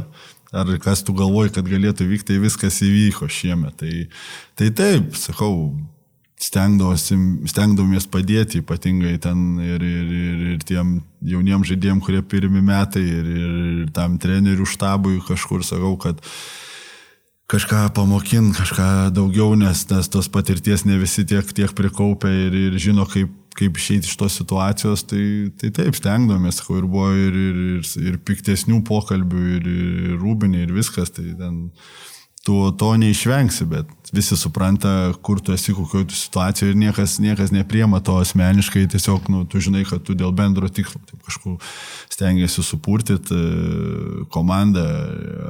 [0.58, 3.78] ar kas tu galvoji, kad galėtų vykti, tai viskas įvyko šiemet.
[3.78, 3.94] Tai,
[4.58, 5.70] tai taip, sakau,
[6.42, 13.30] stengdavomės padėti, ypatingai ten ir, ir, ir, ir tiem jauniem žaidėjim, kurie pirmi metai, ir,
[13.30, 16.20] ir tam trenerių štabui kažkur sakau, kad
[17.52, 22.78] kažką pamokin, kažką daugiau, nes, nes tos patirties ne visi tiek, tiek prikaupia ir, ir
[22.80, 25.24] žino, kaip, kaip išeiti iš tos situacijos, tai,
[25.60, 30.64] tai taip, stengdomės, sakau, ir buvo ir, ir, ir, ir piktesnių pokalbių, ir, ir rūbiniai,
[30.64, 31.66] ir viskas, tai ten
[32.42, 37.52] tu to neišvengsi, bet visi supranta, kur tu esi, kokioje tu situacijoje ir niekas, niekas
[37.54, 41.56] nepriema to asmeniškai, tiesiog, nu, tu žinai, kad tu dėl bendro tikslo taip kažkur
[42.12, 44.84] stengiasi supurtyti e, komandą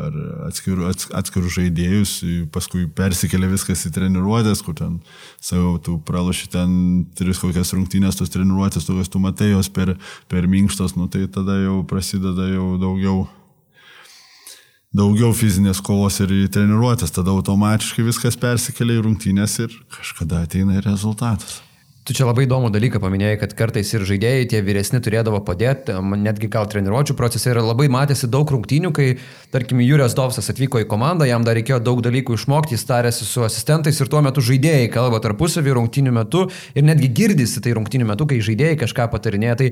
[0.05, 2.14] ar atskirų, atskirų žaidėjus,
[2.55, 5.00] paskui persikelia viskas į treniruotės, kur ten,
[5.40, 6.72] savo, tu praloši ten
[7.18, 9.96] tris kokias rungtynės, tos treniruotės, tokias tu matai jos per,
[10.28, 13.24] per minkštos, nu, tai tada jau prasideda jau daugiau
[14.96, 20.88] daugiau fizinės kovos ir treniruotės, tada automatiškai viskas persikelia į rungtynės ir kažkada ateina ir
[20.88, 21.61] rezultatas.
[22.02, 26.48] Tu čia labai įdomų dalyką paminėjai, kad kartais ir žaidėjai tie vyresni turėdavo padėti, netgi
[26.50, 29.07] gal treniruočio procese ir labai matėsi daug rungtynių, kai,
[29.55, 33.46] tarkim, Jūrijos Dovsas atvyko į komandą, jam dar reikėjo daug dalykų išmokti, jis tarėsi su
[33.46, 38.26] asistentais ir tuo metu žaidėjai kalba tarpusavį rungtynių metu ir netgi girdisi tai rungtynių metu,
[38.26, 39.61] kai žaidėjai kažką patarinėja.
[39.62, 39.70] Tai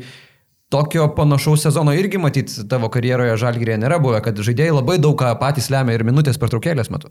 [0.70, 5.32] Tokio panašaus sezono irgi matyt tavo karjeroje žalgyrėje nėra buvę, kad žaidėjai labai daug ką
[5.40, 7.10] patys lemia ir minutės pertraukėlės metu.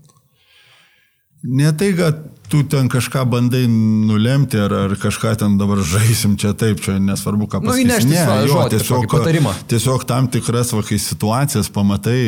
[1.44, 2.18] Ne tai, kad
[2.52, 7.48] tu ten kažką bandai nulemti ar, ar kažką ten dabar žaisim čia taip, čia nesvarbu,
[7.48, 7.88] ką pasakyti.
[7.88, 9.52] Nu, įnešti ne, jo, žodį, tiesiog.
[9.72, 12.20] Tiesiog tam tikras vakai situacijas pamatai,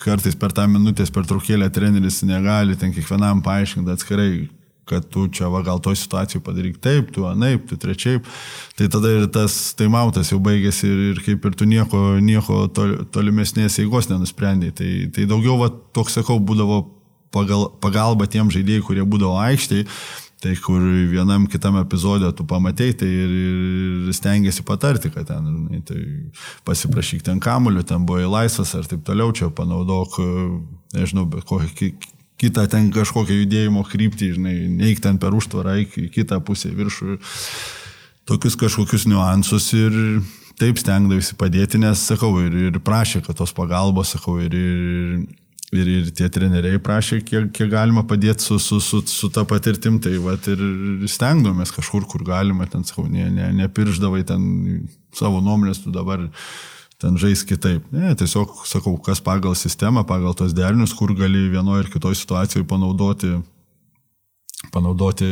[0.00, 4.30] kartais per tą minutės pertraukėlę treneris negali ten kiekvienam paaiškinti atskirai,
[4.88, 8.26] kad tu čia va gal toj situacijai padaryk taip, tu anaip, tu trečiaip,
[8.78, 12.94] tai tada ir tas taimautas jau baigėsi ir, ir kaip ir tu nieko, nieko tol,
[13.14, 14.78] tolimesnės eigos nenusprendėjai.
[14.78, 16.82] Tai, tai daugiau va toks, sakau, būdavo
[17.34, 19.86] pagal, pagalba tiem žaidėjai, kurie būdavo aikštėje.
[20.38, 20.78] Tai kur
[21.10, 23.32] vienam kitam epizodė tu pamatėjai, tai ir,
[24.06, 25.98] ir stengiasi patarti, kad ten, tai
[26.68, 30.20] pasiprašyk ten kamuoliu, ten buvo į laisvas ar taip toliau, čia panaudok,
[30.94, 31.90] nežinau, bet kokį
[32.38, 37.18] kitą ten kažkokią judėjimo kryptį, žinai, neik ten per užtvarą, eik į kitą pusę viršų.
[38.28, 39.94] Tokius kažkokius niuansus ir
[40.58, 45.20] taip stengdavausi padėti, nes sakau, ir, ir prašė, kad tos pagalbos, sakau, ir, ir,
[45.74, 50.00] ir, ir tie treneriai prašė, kiek, kiek galima padėti su, su, su, su ta patirtim,
[50.02, 50.62] tai vat, ir
[51.10, 54.42] stengdomės kažkur, kur galima, ten, sakau, ne, ne, nepirždavai ten
[55.16, 56.26] savo nuomonės, tu dabar
[56.98, 57.86] ten žais kitaip.
[57.94, 62.66] Ne, tiesiog sakau, kas pagal sistemą, pagal tos derinius, kur gali vienoje ir kitoje situacijoje
[62.68, 63.36] panaudoti,
[64.74, 65.30] panaudoti,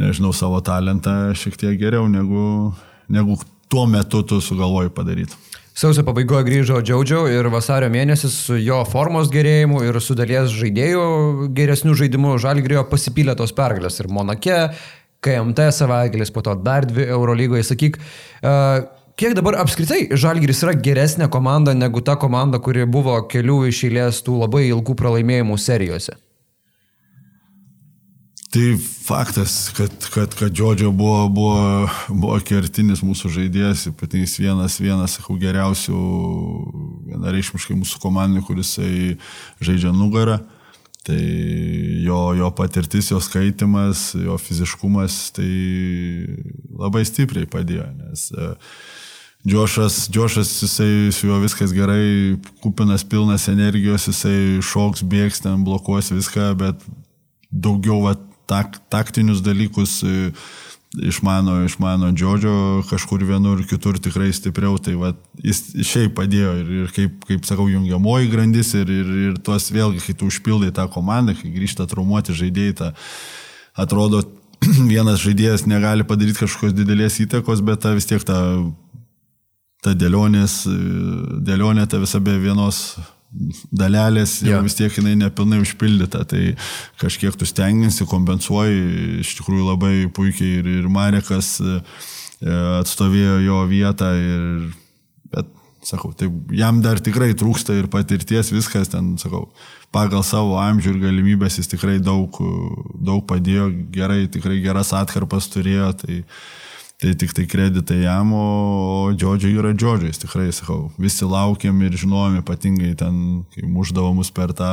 [0.00, 2.72] nežinau, savo talentą šiek tiek geriau, negu,
[3.12, 3.36] negu
[3.68, 5.36] tuo metu tu sugalvoji padaryti.
[5.74, 11.48] Sausio pabaigoje grįžo Džiaudžiau ir vasario mėnesis su jo formos gerėjimu ir su dalies žaidėjų
[11.56, 14.60] geresnių žaidimų žalgrėjo pasipylė tos pergalės ir Monake,
[15.24, 17.64] KMT savaitgalis, po to dar dvi Eurolygoje.
[17.66, 23.60] Sakyk, uh, Kiek dabar apskritai Žalgiris yra geresnė komanda negu ta komanda, kuri buvo kelių
[23.70, 26.16] iš eilės tų labai ilgų pralaimėjimų serijose?
[28.54, 31.60] Tai faktas, kad, kad, kad Džodžio buvo, buvo,
[32.10, 36.02] buvo kertinis mūsų žaidėjas, ypatingai vienas, vienas, sakau, geriausių,
[37.12, 38.76] vienareišmiškai mūsų komandai, kuris
[39.62, 40.40] žaidžia nugarą.
[41.04, 41.20] Tai
[42.00, 45.50] jo, jo patirtis, jo skaitimas, jo fiziškumas, tai
[46.78, 48.54] labai stipriai padėjo, nes uh,
[49.44, 56.08] Džošas, Džošas, jisai su juo viskas gerai, kupinas pilnas energijos, jisai šoks, bėgs, ten blokuos
[56.14, 56.86] viską, bet
[57.52, 58.14] daugiau va,
[58.48, 60.30] tak, taktinius dalykus e,
[61.10, 65.12] išmano, išmano Džodžio, kažkur vienur, kitur tikrai stipriau, tai va,
[65.44, 70.00] jis šiaip padėjo ir, ir kaip, kaip sakau, jungiamoji grandis ir, ir, ir tuos vėlgi,
[70.06, 72.90] kai tu užpildai tą komandą, kai grįžta traumuoti žaidėjai, ta,
[73.76, 74.22] atrodo,
[74.92, 78.40] vienas žaidėjas negali padaryti kažkokios didelės įtakos, bet ta vis tiek ta
[79.84, 80.62] ta dėlionės,
[81.44, 82.94] dėlionė ta visa be vienos
[83.74, 84.62] dalelės jau ja.
[84.64, 86.54] vis tiek jinai nepilnai užpildyta, tai
[87.00, 91.80] kažkiek tu stengiasi, kompensuoji, iš tikrųjų labai puikiai ir, ir Marekas e,
[92.80, 94.44] atstovėjo jo vietą, ir,
[95.34, 95.50] bet,
[95.84, 99.48] sakau, tai jam dar tikrai trūksta ir patirties, viskas ten, sakau,
[99.94, 102.38] pagal savo amžių ir galimybės jis tikrai daug,
[102.94, 106.22] daug padėjo, gerai, tikrai geras atkarpas turėjo, tai
[107.02, 111.96] Tai tik tai kreditai jam, o Džodžio yra Džodžio, jis tikrai, sakau, visi laukiam ir
[111.98, 113.16] žinom, ypatingai ten,
[113.54, 114.70] kai muždavo mus per tą,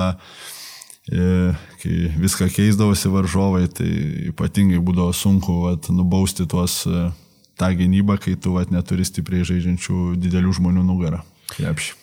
[1.10, 3.90] e, kai viską keisdavosi varžovai, tai
[4.30, 7.08] ypatingai būdavo sunku vat, nubausti tuos e,
[7.58, 11.26] tą gynybą, kai tu vat, neturi stipriai žaidžiančių didelių žmonių nugarą.
[11.56, 12.01] Krepšį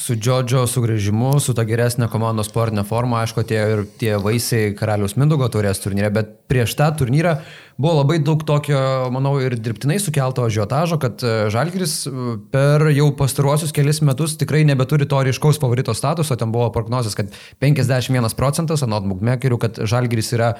[0.00, 5.16] su Džodžio sugrįžimu, su ta geresnė komandos sportinė forma, aišku, atėjo ir tie vaisiai Karaliaus
[5.20, 7.34] Mindogo turės turnyrė, bet prieš tą turnyrą
[7.80, 8.80] buvo labai daug tokio,
[9.12, 12.14] manau, ir dirbtinai sukelto žiotažo, kad e, Žalgiris e,
[12.52, 17.36] per jau pastaruosius kelius metus tikrai nebeturi to ryškaus favorito statuso, ten buvo prognozijas, kad
[17.60, 20.54] 51 procentas, anot Mugmekerių, kad Žalgiris yra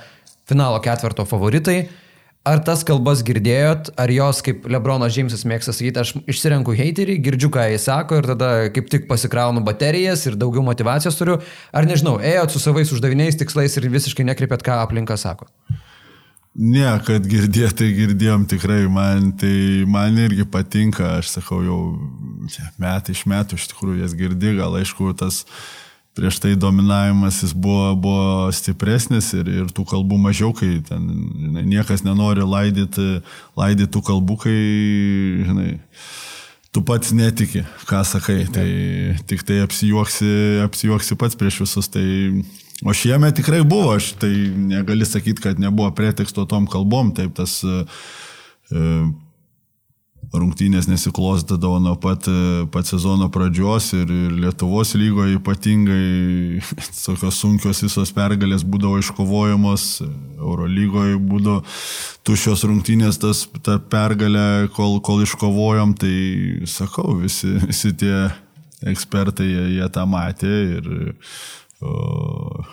[0.49, 1.83] finalo ketverto favoritai.
[2.49, 7.51] Ar tas kalbas girdėjot, ar jos, kaip Lebronas Džeimsas mėgsta sakyti, aš išsirenku haterį, girdžiu,
[7.53, 11.37] ką jis sako ir tada kaip tik pasikraunu baterijas ir daugiau motivacijos turiu,
[11.77, 15.51] ar nežinau, ėjot su savais uždaviniais, tikslais ir visiškai nekreipėt, ką aplinka sako?
[16.57, 21.79] Ne, kad girdėtai girdėjom tikrai, man tai man irgi patinka, aš sakau, jau
[22.81, 25.61] metai iš metų iš tikrųjų jas girdi, gal aišku, tas uh,
[26.15, 31.07] prieš tai dominavimas jis buvo, buvo stipresnis ir, ir tų kalbų mažiau, kai ten,
[31.39, 33.21] žinai, niekas nenori laidyti,
[33.59, 34.57] laidyti tų kalbų, kai,
[35.47, 35.69] žinai,
[36.75, 38.67] tu pats netiki, ką sakai, tai
[39.31, 40.33] tik tai apsijuoksi,
[40.67, 41.91] apsijuoksi pats prieš visus.
[41.95, 42.05] Tai,
[42.85, 47.61] o šiemet tikrai buvo, aš tai negali sakyti, kad nebuvo preteksto tom kalbom, taip tas
[47.67, 48.05] uh,
[50.31, 52.29] rungtynės nesiklostydavo nuo pat,
[52.71, 56.61] pat sezono pradžios ir, Lietuvos lygoje ypatingai
[57.05, 59.87] tokios sunkios visos pergalės būdavo iškovojamos,
[60.39, 61.65] Eurolygoje būdavo
[62.27, 66.15] tušios rungtynės, tas, ta pergalė, kol, kol iškovojom, tai
[66.71, 68.29] sakau, visi, visi tie
[68.87, 70.93] ekspertai jie, jie tą matė ir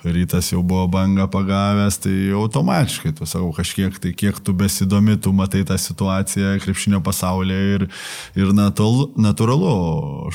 [0.04, 5.32] rytas jau buvo banga pagavęs, tai automatiškai, tu sakau, kažkiek, tai kiek tu besidomi, tu
[5.36, 7.86] matai tą situaciją krepšinio pasaulyje ir,
[8.36, 9.72] ir natūralu, natūralu,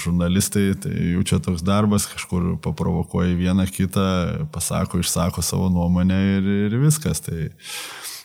[0.01, 4.07] žurnalistai, tai jų čia toks darbas, kažkur paprovokuoja vieną kitą,
[4.55, 7.21] pasako, išsako savo nuomonę ir, ir viskas.
[7.25, 7.51] Tai,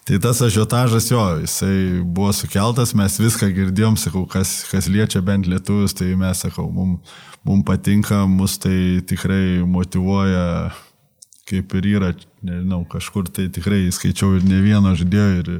[0.07, 5.49] Tai tas ažiotažas jo, jisai buvo sukeltas, mes viską girdėjom, sakau, kas, kas liečia bent
[5.51, 7.11] lietuvius, tai mes, sakau, mums
[7.47, 10.71] mum patinka, mus tai tikrai motivuoja,
[11.47, 12.09] kaip ir yra,
[12.43, 15.51] nežinau, kažkur tai tikrai skaičiau ir ne vieno žaidėjo ir,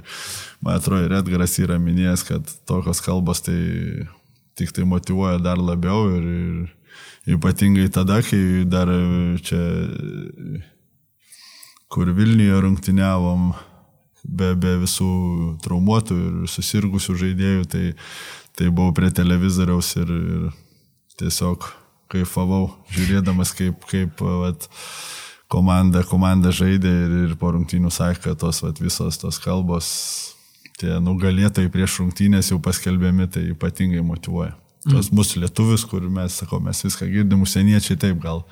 [0.60, 3.60] man atrodo, ir Edgaras yra minėjęs, kad tokios kalbos tai
[4.60, 6.28] tik tai motivuoja dar labiau ir,
[7.24, 8.92] ir ypatingai tada, kai dar
[9.48, 9.64] čia,
[11.88, 13.52] kur Vilniuje rungtyniavom,
[14.28, 15.10] be, be visų
[15.64, 17.84] traumuotų ir susirgusių žaidėjų, tai,
[18.60, 20.48] tai buvau prie televizoriaus ir, ir
[21.20, 21.70] tiesiog
[22.12, 24.68] kaifavau, žiūrėdamas, kaip, kaip vat,
[25.52, 29.90] komanda, komanda žaidė ir, ir po rungtynių sakė, kad tos vat, visos tos kalbos,
[30.80, 34.56] tie nugalėtojai prieš rungtynės jau paskelbiami, tai ypatingai motivuoja.
[34.88, 35.18] Tos mm.
[35.20, 38.46] mūsų lietuvius, kur mes, sakau, mes viską girdim, užsieniečiai taip gal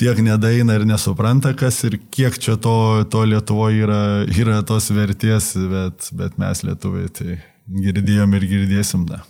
[0.00, 5.52] tiek nedaina ir nesupranta, kas ir kiek čia to, to Lietuvoje yra, yra tos vertės,
[5.70, 7.36] bet, bet mes lietuviai tai
[7.70, 9.20] girdėjom ir girdėsim da.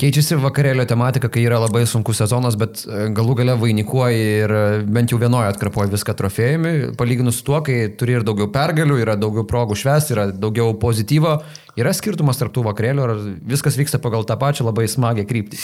[0.00, 4.60] Keičiasi vakarėlio tematika, kai yra labai sunkus sezonas, bet e, galų gale vainikuoji ir e,
[4.88, 9.18] bent jau vienoje atkarpoji viską trofėjumi, palyginus su tuo, kai turi ir daugiau pergalių, yra
[9.20, 11.34] daugiau progų švęsti, yra daugiau pozityvo.
[11.76, 13.12] Yra skirtumas tarp tų vakarėlių, ar
[13.52, 15.60] viskas vyksta pagal tą pačią labai smagią kryptį?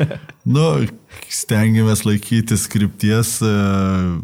[0.56, 0.66] nu,
[1.28, 3.36] stengiamės laikytis krypties.
[3.44, 4.16] Uh...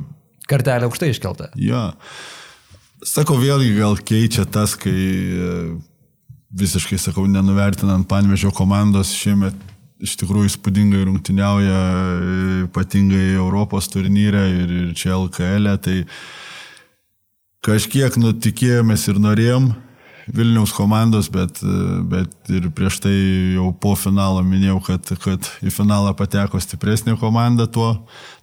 [0.48, 1.52] Kartelė aukštai iškelta.
[1.60, 1.90] Jo.
[3.04, 5.52] Sakau, vėlgi gal keičia tas, kai e,
[6.50, 9.54] visiškai, sakau, nenuvertinant panvežio komandos šiemet
[10.00, 11.80] iš tikrųjų įspūdingai rungtyniauja,
[12.66, 15.96] ypatingai Europos turnyre ir, ir čia LKL, e, tai
[17.66, 19.70] kažkiek nutikėjomės ir norėjom
[20.30, 21.58] Vilniaus komandos, bet,
[22.06, 23.14] bet ir prieš tai
[23.56, 27.88] jau po finalo minėjau, kad, kad į finalą pateko stipresnė komanda tuo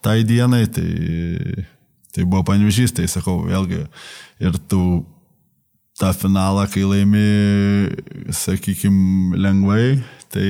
[0.04, 0.88] tai dienai, tai,
[2.12, 3.86] tai buvo panvežys, tai sakau, vėlgi,
[4.44, 4.82] ir tu
[5.98, 7.28] tą finalą, kai laimi,
[8.36, 9.98] sakykime, lengvai,
[10.34, 10.50] tai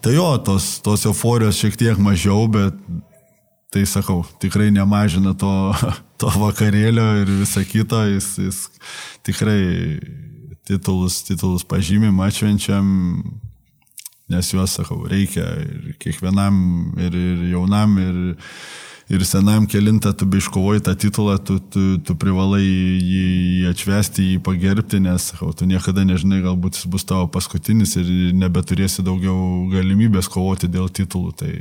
[0.00, 2.76] Tai jo, tos, tos euforijos šiek tiek mažiau, bet
[3.70, 5.52] tai sakau, tikrai nemažina to,
[6.20, 8.60] to vakarėlio ir visą kitą, jis, jis
[9.26, 9.60] tikrai
[10.64, 12.86] titulus, titulus pažymim, atšvenčiam,
[14.32, 16.56] nes juos, sakau, reikia ir kiekvienam,
[17.04, 18.22] ir, ir jaunam, ir,
[19.10, 23.24] ir senam kilintą tu biškovoji tą titulą, tu, tu, tu privalai jį,
[23.60, 28.10] jį atšvesti, jį pagerbti, nes sakau, tu niekada nežinai, galbūt jis bus tavo paskutinis ir
[28.38, 31.52] nebeturėsi daugiau galimybės kovoti dėl titulų, tai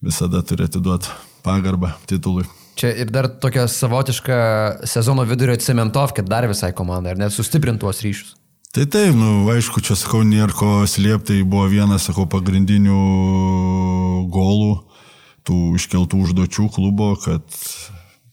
[0.00, 1.12] visada turėti duoti
[1.44, 2.48] pagarbą titului.
[2.76, 4.40] Čia ir dar tokia savotiška
[4.88, 8.34] sezono vidurio cementovkė dar visai komandai, ar net sustiprintuos ryšius.
[8.76, 12.98] Tai taip, nu, aišku, čia sakau, nėra ko slėpti, tai buvo vienas, sakau, pagrindinių
[14.32, 14.74] golų
[15.46, 17.44] tų iškeltų užduočių klubo, kad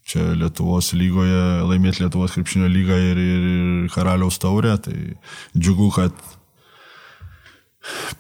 [0.08, 4.76] čia Lietuvos lygoje laimėti Lietuvos krepšinio lygą ir, ir, ir karaliaus taurę.
[4.84, 4.96] Tai
[5.56, 6.18] džiugu, kad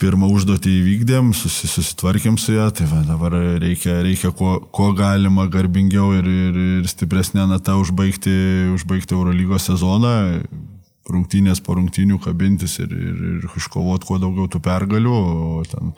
[0.02, 5.46] pirmą užduotį įvykdėm, susi, susitvarkėm su ją, tai va, dabar reikia, reikia kuo, kuo galima
[5.52, 8.34] garbingiau ir, ir, ir stipresnė nata užbaigti,
[8.76, 10.16] užbaigti Eurolygos sezoną
[11.10, 15.16] rungtynės po rungtynių kabintis ir, ir, ir iškovoti kuo daugiau tų pergalių,
[15.60, 15.92] o ten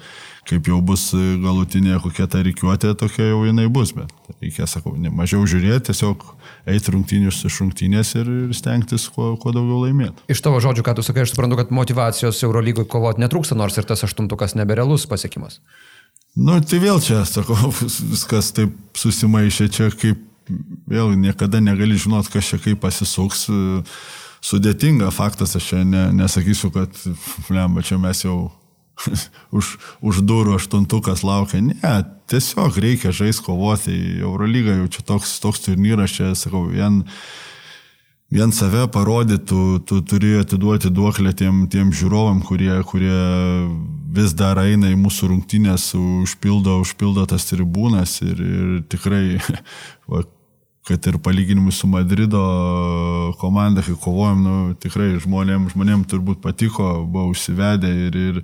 [0.49, 5.45] kaip jau bus galutinė kokia ta reikiuotė, tokia jau jinai bus, bet reikia, sakau, mažiau
[5.49, 6.25] žiūrėti, tiesiog
[6.73, 10.25] eiti rungtynius iš rungtynės ir, ir stengtis kuo, kuo daugiau laimėti.
[10.33, 13.89] Iš tavo žodžių, ką tu sakai, aš suprantu, kad motivacijos Eurolygoje kovoti netrūksta, nors ir
[13.89, 15.61] tas aštuntukas neberealus pasiekimas.
[16.35, 17.57] Nu, tai vėl čia, sakau,
[18.11, 20.21] viskas taip susimaišė čia, kaip
[20.89, 23.47] vėl niekada negali žinot, kas čia kaip pasisuks.
[23.49, 23.97] Uh,
[24.45, 26.93] sudėtinga faktas, aš čia ne, nesakysiu, kad,
[27.49, 28.51] lemba, čia mes jau
[29.57, 29.75] už,
[30.05, 31.63] už durų aštuntukas laukia.
[31.65, 31.95] Ne,
[32.31, 33.95] tiesiog reikia žaisti kovoti.
[34.21, 37.01] Eurolyga jau čia toks, toks turnyras, čia, sakau, vien,
[38.33, 43.19] vien save parodyti, tu, tu turi atiduoti duoklę tiem, tiem žiūrovam, kurie, kurie
[44.15, 45.89] vis dar eina į mūsų rungtynės,
[46.23, 49.25] užpildo, užpildo tas tribūnas ir, ir tikrai
[50.11, 50.23] va,
[50.86, 52.41] kad ir palyginimui su Madrido
[53.41, 58.41] komanda, kai kovojom, nu, tikrai žmonėm, žmonėm turbūt patiko, buvo užsivedę ir, ir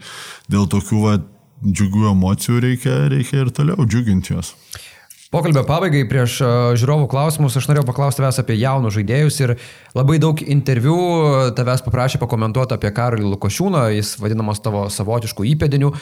[0.49, 1.19] dėl tokių va,
[1.61, 4.55] džiugių emocijų reikia, reikia ir toliau džiuginti juos.
[5.31, 6.41] Pokalbio pabaigai prieš
[6.75, 9.53] žiūrovų klausimus aš norėjau paklausti tavęs apie jaunus žaidėjus ir
[9.95, 10.95] labai daug interviu
[11.55, 15.93] tavęs paprašė pakomentuoti apie Karolį Lukošiūną, jis vadinamas tavo savotiškų įpėdinių.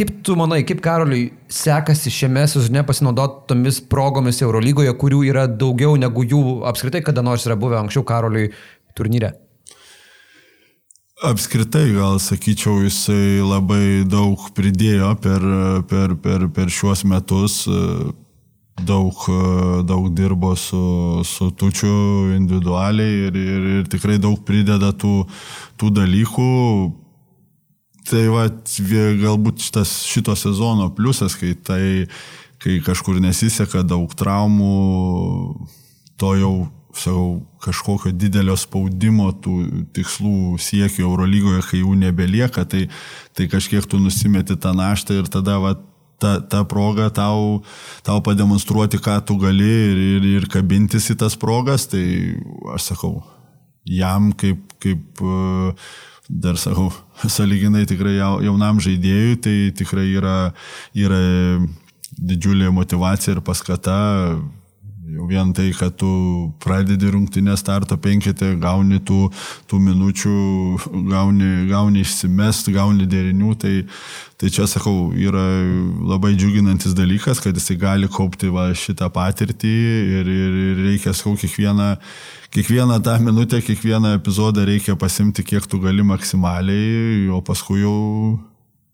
[0.00, 6.00] Kaip tu manai, kaip Karoliui sekasi šiame sezone pasinaudoti tomis progomis Eurolygoje, kurių yra daugiau
[6.00, 6.40] negu jų
[6.72, 8.54] apskritai kada nors yra buvę anksčiau Karoliui
[8.96, 9.34] turnyre?
[11.20, 15.44] Apskritai, gal sakyčiau, jisai labai daug pridėjo per,
[15.92, 17.60] per, per, per šiuos metus
[18.86, 19.24] daug,
[19.86, 25.24] daug dirbo su, su tučiu individualiai ir, ir, ir tikrai daug prideda tų,
[25.80, 26.50] tų dalykų.
[28.10, 28.48] Tai va,
[29.20, 32.08] galbūt šitas, šito sezono pliusas, kai, tai,
[32.62, 34.74] kai kažkur nesiseka daug traumų,
[36.20, 36.54] to jau
[36.96, 42.88] sakau, kažkokio didelio spaudimo tų tikslų siekių Eurolygoje, kai jų nebelieka, tai,
[43.36, 45.74] tai kažkiek tu nusimeti tą naštą ir tada va,
[46.20, 47.62] ta, ta proga tau,
[48.06, 52.04] tau pademonstruoti, ką tu gali ir, ir, ir kabintis į tas progas, tai
[52.76, 53.14] aš sakau,
[53.88, 55.24] jam kaip, kaip
[56.30, 56.90] dar sakau,
[57.38, 60.38] saliginai tikrai jaunam žaidėjui, tai tikrai yra,
[60.94, 61.20] yra
[62.20, 63.98] didžiulė motivacija ir paskata
[65.20, 66.08] Jau vien tai, kad tu
[66.64, 69.26] pradedi rungtinę starto penketę, gauni tų,
[69.68, 70.36] tų minučių,
[71.10, 73.74] gauni, gauni išsimest, gauni derinių, tai,
[74.40, 75.44] tai čia, sakau, yra
[76.08, 79.76] labai džiuginantis dalykas, kad jisai gali kaupti va, šitą patirtį
[80.22, 81.90] ir, ir, ir reikia, sakau, kiekvieną,
[82.56, 87.98] kiekvieną tą minutę, kiekvieną epizodą reikia pasimti, kiek tu gali maksimaliai, o paskui jau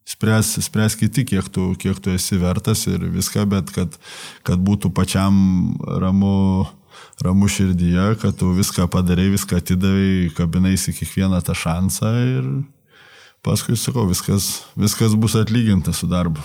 [0.07, 3.99] spręs, spręs kiti, kiek tu, kiek tu esi vertas ir viską, bet kad,
[4.47, 5.35] kad būtų pačiam
[5.83, 6.67] ramu,
[7.23, 12.49] ramu širdyje, kad tu viską padarai, viską atidavai, kabinais į kiekvieną tą šansą ir
[13.47, 16.43] paskui, sakau, viskas, viskas bus atlyginta su darbu.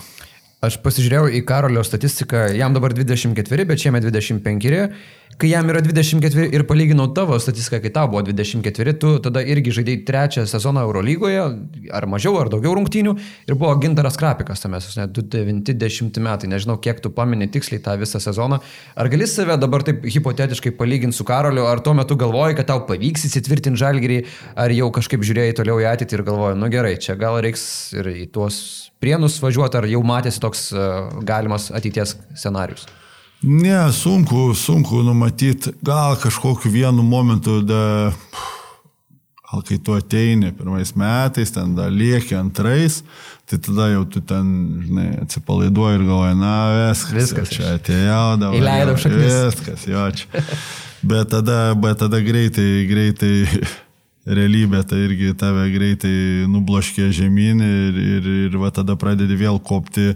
[0.62, 4.92] Aš pasižiūrėjau į Karolio statistiką, jam dabar 24, bet šiemet 25.
[5.42, 9.72] Kai jam yra 24 ir palyginau tavo statistiką, kai tau buvo 24, tu tada irgi
[9.74, 11.40] žaidėjai trečią sezoną Eurolygoje,
[11.98, 13.16] ar mažiau, ar daugiau rungtynių,
[13.48, 18.22] ir buvo Gintaras Krapikas tame sezone, 290 metai, nežinau, kiek tu pamini tiksliai tą visą
[18.22, 18.60] sezoną.
[18.94, 22.86] Ar gali save dabar taip hipotetiškai palyginti su Karoliu, ar tuo metu galvoji, kad tau
[22.86, 24.22] pavyks įsitvirtinti žalgerį,
[24.54, 27.64] ar jau kažkaip žiūrėjai toliau į ateitį ir galvoji, nu gerai, čia gal reiks
[27.98, 28.62] ir į tuos
[29.02, 32.86] prienus važiuoti, ar jau matėsi toks uh, galimas ateities scenarius?
[33.42, 38.12] Ne, sunku, sunku numatyti, gal kažkokiu vienu momentu, da,
[39.50, 43.00] gal kai tu ateini pirmais metais, ten da lieki antrais,
[43.50, 44.46] tai tada jau tu ten,
[44.86, 46.54] žinai, atsipalaiduoji ir galvoji, na,
[46.92, 48.60] viskas, Viskas čia atėjau, dabar.
[48.60, 49.34] Įleidau šaknis.
[49.50, 50.46] Viskas, jo čia.
[51.02, 53.34] Bet tada, bet tada greitai, greitai
[54.38, 56.16] realybė tai irgi tave greitai
[56.46, 60.12] nubloškė žemyn ir, ir, ir va tada pradedi vėl kopti.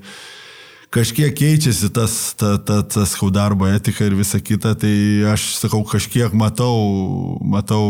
[0.94, 4.94] Kažkiek keičiasi tas, ta, ta, tas kau darbo etika ir visa kita, tai
[5.32, 7.82] aš sakau, kažkiek matau, matau,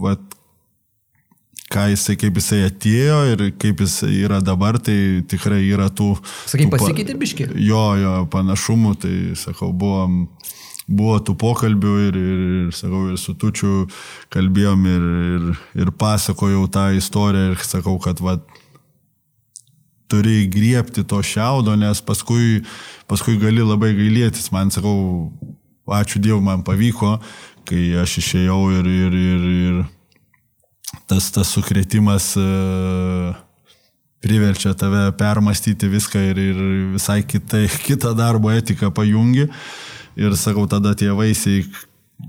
[0.00, 0.16] va,
[1.72, 6.14] ką jisai, kaip jisai atėjo ir kaip jisai yra dabar, tai tikrai yra tų...
[6.50, 7.48] Sakai, pasikeitė biški?
[7.64, 10.26] Jo, jo, panašumų, tai sakau, buvom,
[10.88, 13.86] buvo tų pokalbių ir, ir, ir sakau, ir su tučiu
[14.32, 15.06] kalbėjom ir,
[15.36, 15.46] ir,
[15.84, 18.38] ir pasakojau tą istoriją ir sakau, kad va,
[20.12, 22.60] turi griepti to šiaudo, nes paskui,
[23.10, 24.50] paskui gali labai gailėtis.
[24.52, 25.30] Man sakau,
[25.88, 27.16] ačiū Dievui, man pavyko,
[27.68, 29.80] kai aš išėjau ir, ir, ir, ir
[31.08, 32.44] tas, tas sukretimas e,
[34.22, 36.60] priverčia tave permastyti viską ir, ir
[36.94, 39.48] visai kitai, kitą darbo etiką pajungi.
[40.20, 41.64] Ir sakau, tada tie vaisiai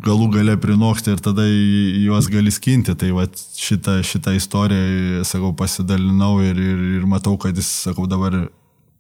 [0.04, 2.96] galų gale prinoksti ir tada juos gali skinti.
[3.00, 8.46] Tai va šitą, šitą istoriją, sakau, pasidalinau ir, ir, ir matau, kad jis, sakau, dabar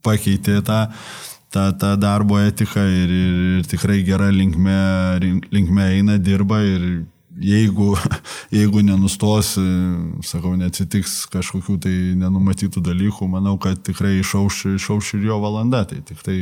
[0.03, 0.83] pakeitė tą,
[1.53, 4.77] tą, tą darbo etiką ir, ir, ir tikrai gera linkme,
[5.53, 6.87] linkme eina, dirba ir
[7.39, 7.93] jeigu,
[8.57, 9.55] jeigu nenustos,
[10.25, 15.83] sakau, neatsitiks kažkokių tai nenumatytų dalykų, manau, kad tikrai išauš, išauš ir jo valanda.
[15.89, 16.37] Tai tik tai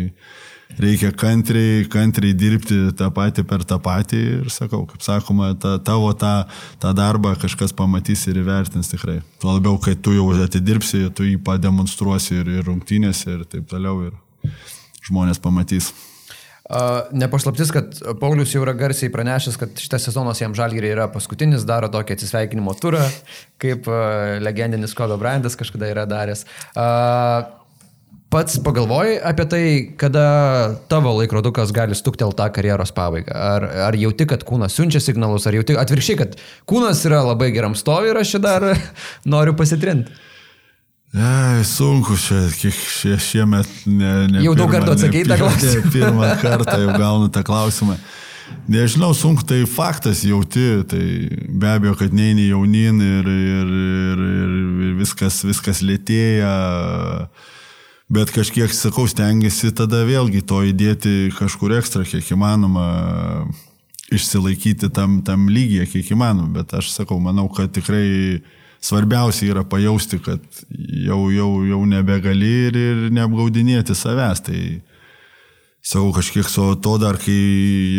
[0.79, 6.11] reikia kantriai, kantriai dirbti tą patį per tą patį ir sakau, kaip sakoma, ta, tavo
[6.17, 6.33] tą,
[6.81, 9.19] tą darbą kažkas pamatys ir įvertins tikrai.
[9.41, 14.07] Tuo labiau, kai tu jau atidirbsi, tu jį pademonstruosi ir, ir rungtynėse ir taip toliau
[14.07, 14.55] ir
[15.07, 15.91] žmonės pamatys.
[17.11, 21.89] Nepaslaptis, kad Paulius jau yra garsiai pranešęs, kad šitas sezonas jam žalgiriai yra paskutinis, daro
[21.91, 23.01] tokį atsisveikinimo turą,
[23.59, 23.89] kaip
[24.39, 26.45] legendinis Kodo Brandas kažkada yra daręs.
[26.71, 27.60] Uh,
[28.31, 29.63] Pats pagalvojai apie tai,
[29.99, 30.21] kada
[30.87, 33.35] tavo laikrodukas gali stuktelti tą karjeros pabaigą?
[33.35, 36.37] Ar, ar jauti, kad kūnas siunčia signalus, ar jauti atvirkščiai, kad
[36.71, 38.67] kūnas yra labai geram stovi ir aš čia dar
[39.33, 40.15] noriu pasitrinti?
[41.11, 45.83] Ai, sunku kiek šie, šiemet ne, ne Jau daug kartų į tą klausimą.
[45.83, 47.99] ne Pirmą kartą jau gaunu tą klausimą.
[48.71, 51.03] Nežinau, sunku, tai faktas jauti, tai
[51.51, 54.21] be abejo, kad neini jaunin ir, ir, ir,
[54.87, 56.55] ir viskas, viskas lėtėja.
[58.11, 62.87] Bet kažkiek, sakau, stengiasi tada vėlgi to įdėti kažkur ekstra, kiek įmanoma,
[64.11, 66.51] išsilaikyti tam, tam lygiai, kiek įmanoma.
[66.57, 68.41] Bet aš sakau, manau, kad tikrai
[68.83, 74.43] svarbiausia yra pajausti, kad jau, jau, jau nebegali ir, ir neapgaudinėti savęs.
[74.43, 74.59] Tai
[75.81, 77.37] sakau, kažkiek su to dar, kai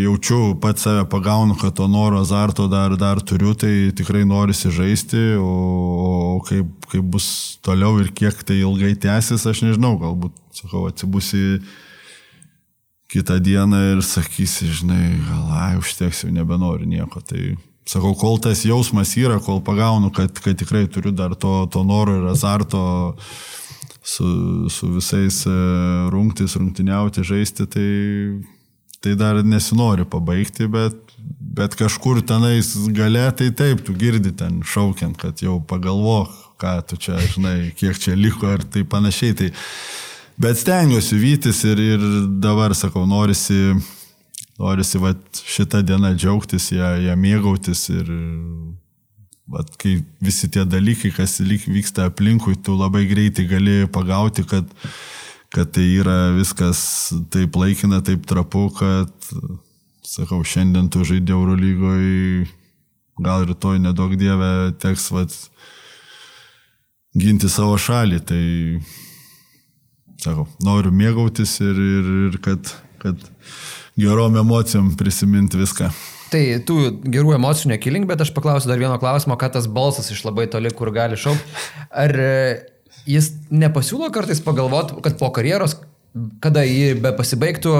[0.04, 5.22] jaučiu pat save pagaunu, kad to noro azarto dar, dar turiu, tai tikrai norisi žaisti,
[5.38, 10.86] o, o kaip, kaip bus toliau ir kiek tai ilgai tęsis, aš nežinau, galbūt, sakau,
[10.90, 11.60] atsibusi
[13.12, 17.20] kitą dieną ir sakysi, žinai, gal, ai, užteks, jau nebenoriu nieko.
[17.26, 17.42] Tai
[17.88, 22.14] sakau, kol tas jausmas yra, kol pagaunu, kad, kad tikrai turiu dar to, to noro
[22.20, 22.82] ir azarto
[24.02, 25.54] su, su visais e,
[26.10, 27.88] rungtis, rungtiniauti, žaisti, tai,
[29.00, 35.18] tai dar nesinori pabaigti, bet, bet kažkur tenais gale, tai taip, tu girdi ten šaukiant,
[35.20, 39.38] kad jau pagalvok, ką tu čia, žinai, kiek čia liko ir tai panašiai.
[39.38, 39.52] Tai,
[40.42, 42.04] Bet stengiuosi vytis ir, ir
[42.42, 43.74] dabar, sakau, norisi,
[44.58, 48.08] norisi vat, šitą dieną džiaugtis, ją, ją mėgautis ir
[49.50, 54.68] vat, kai visi tie dalykai, kas lyg vyksta aplinkui, tu labai greitai gali pagauti, kad,
[55.52, 59.12] kad tai yra viskas taip laikina, taip trapu, kad,
[60.06, 62.46] sakau, šiandien tu žaidė Eurolygoje,
[63.22, 65.34] gal rytoj nedaug dievę teks vat,
[67.18, 68.22] ginti savo šalį.
[68.28, 68.42] Tai
[70.22, 72.72] sakau, noriu mėgautis ir, ir, ir kad,
[73.02, 73.28] kad
[73.98, 75.90] gerom emocijom prisiminti viską.
[76.32, 76.78] Tai tų
[77.12, 80.72] gerų emocijų nekilink, bet aš paklausiu dar vieno klausimo, ką tas balsas iš labai toli,
[80.72, 81.58] kur gali šaukti.
[81.92, 82.36] Ar e,
[83.08, 85.76] jis nepasiūlo kartais pagalvoti, kad po karjeros,
[86.44, 87.76] kada jį be pasibaigtų,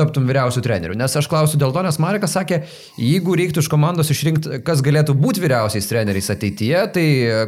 [0.00, 0.96] taptum vyriausių trenerių.
[0.98, 2.62] Nes aš klausiu dėl to, nes Marekas sakė,
[3.00, 7.06] jeigu reiktų iš komandos išrinkti, kas galėtų būti vyriausiais treneriais ateityje, tai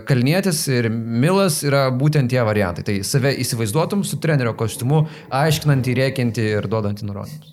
[0.09, 2.85] Kalnietis ir Milas yra būtent tie variantai.
[2.89, 5.07] Tai save įsivaizduotum su trenerio kostiumu,
[5.43, 7.52] aiškinantį, rėkinti ir duodantį nurodymus.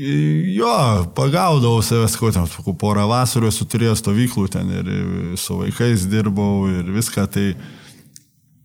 [0.00, 2.46] Jo, pagaudavau savęs, ko ten,
[2.80, 4.88] porą vasarų esu turėjęs stovyklų ten ir
[5.40, 7.52] su vaikais dirbau ir viską, tai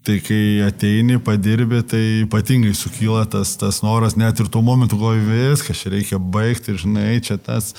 [0.06, 5.24] Tai kai ateini, padirbi, tai ypatingai sukyla tas, tas noras, net ir tuo momentu galvoju,
[5.32, 7.72] viskas, čia reikia baigti, žinai, čia tas.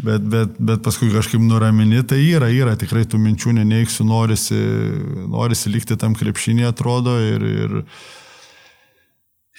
[0.00, 4.56] Bet, bet, bet paskui kažkaip nuramini, tai yra, yra, tikrai tų minčių neneiksiu, norisi,
[5.28, 7.76] norisi likti tam krepšinį, atrodo, ir, ir,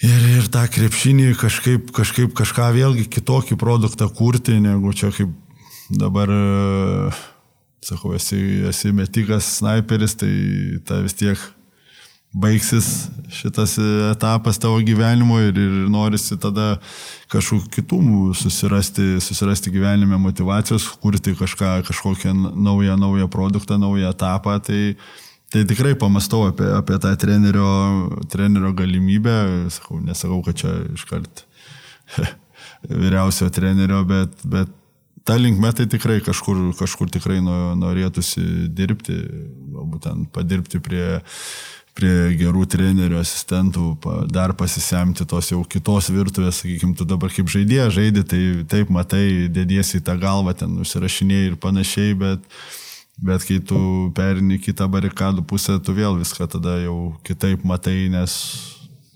[0.04, 5.32] ir, ir tą krepšinį kažkaip, kažkaip kažką vėlgi kitokį produktą kurti, negu čia kaip
[5.90, 6.30] dabar,
[7.84, 8.40] sakau, esi,
[8.70, 10.34] esi metikas, sniperis, tai
[10.86, 11.40] ta vis tiek
[12.30, 13.74] baigsis šitas
[14.12, 16.76] etapas tavo gyvenimo ir, ir norisi tada
[17.30, 18.02] kažkokių kitų
[18.38, 24.60] susirasti, susirasti gyvenime motivacijos, kurti kažką, kažkokią naują, naują produktą, naują etapą.
[24.62, 24.94] Tai,
[25.50, 27.70] tai tikrai pamastau apie, apie tą trenerio,
[28.30, 29.36] trenerio galimybę.
[29.74, 31.44] Sakau, nesakau, kad čia iškart
[33.02, 34.70] vyriausio trenerio, bet, bet
[35.26, 39.18] ta linkme tai tikrai kažkur, kažkur tikrai norėtųsi dirbti,
[39.74, 41.04] galbūt ten padirbti prie
[42.00, 43.86] prie gerų trenerių, asistentų,
[44.32, 49.24] dar pasisemti tos jau kitos virtuvės, sakykime, tu dabar kaip žaidėjas žaidži, tai taip matai,
[49.52, 52.46] dėdiesi į tą galvą, ten užsirašinėjai ir panašiai, bet,
[53.22, 53.78] bet kai tu
[54.16, 58.36] perini kitą barikadų pusę, tu vėl viską tada jau kitaip matai, nes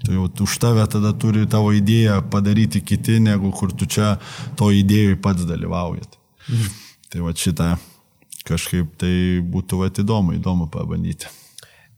[0.05, 4.17] tu jau už tave tada turi tavo idėją padaryti kiti, negu kur tu čia
[4.59, 6.19] to idėjui pats dalyvaujat.
[6.49, 6.75] Mhm.
[7.15, 7.71] Tai va šitą
[8.45, 11.31] kažkaip tai būtų va įdomu, įdomu pabandyti.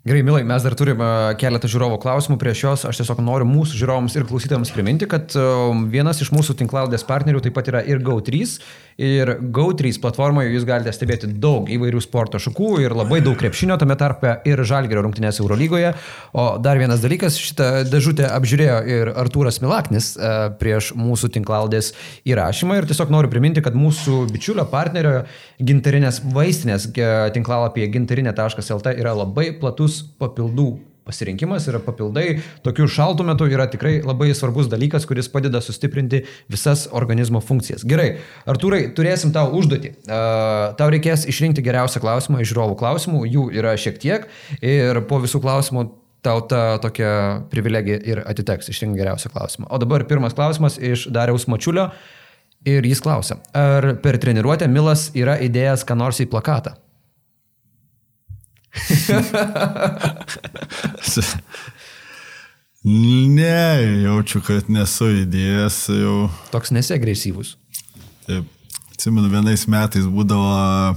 [0.07, 2.83] Gerai, Milai, mes dar turime keletą žiūrovų klausimų prieš juos.
[2.87, 7.41] Aš tiesiog noriu mūsų žiūrovams ir klausytėms priminti, kad um, vienas iš mūsų tinklaudės partnerių
[7.43, 8.45] taip pat yra ir GO3.
[8.97, 13.93] Ir GO3 platformoje jūs galite stebėti daug įvairių sporto šakų ir labai daug krepšinio, tame
[14.01, 15.91] tarpe ir Žalgerio rungtynės Eurolygoje.
[16.33, 21.93] O dar vienas dalykas, šitą dėžutę apžiūrėjo ir Artūras Milaknis e, prieš mūsų tinklaudės
[22.25, 22.81] įrašymą.
[22.81, 25.27] Ir tiesiog noriu priminti, kad mūsų bičiulio partnerio
[25.61, 30.71] gintarinės vaistinės e, tinklalapyje gintarinė.lt yra labai platus papildų
[31.07, 32.41] pasirinkimas yra papildai.
[32.67, 37.87] Tokių šaltų metų yra tikrai labai svarbus dalykas, kuris padeda sustiprinti visas organizmo funkcijas.
[37.89, 38.17] Gerai,
[38.51, 39.93] Artūrai, turėsim tau užduotį.
[40.07, 44.27] Tau reikės išrinkti geriausią klausimą iš žiūrovų klausimų, jų yra šiek tiek
[44.61, 45.89] ir po visų klausimų
[46.27, 47.11] tau ta tokia
[47.53, 49.71] privilegija ir atiteks išrinkti geriausią klausimą.
[49.71, 51.91] O dabar pirmas klausimas iš Dariaus Mačiulio
[52.67, 56.75] ir jis klausia, ar per treniruotę Milas yra įdėjęs ką nors į plakatą?
[63.39, 63.63] ne,
[64.05, 66.19] jaučiu, kad nesu įdėjęs jau.
[66.53, 67.49] Toks nesi agresyvus.
[68.27, 68.45] Taip.
[68.97, 70.97] Atsimenu, vienais metais būdavo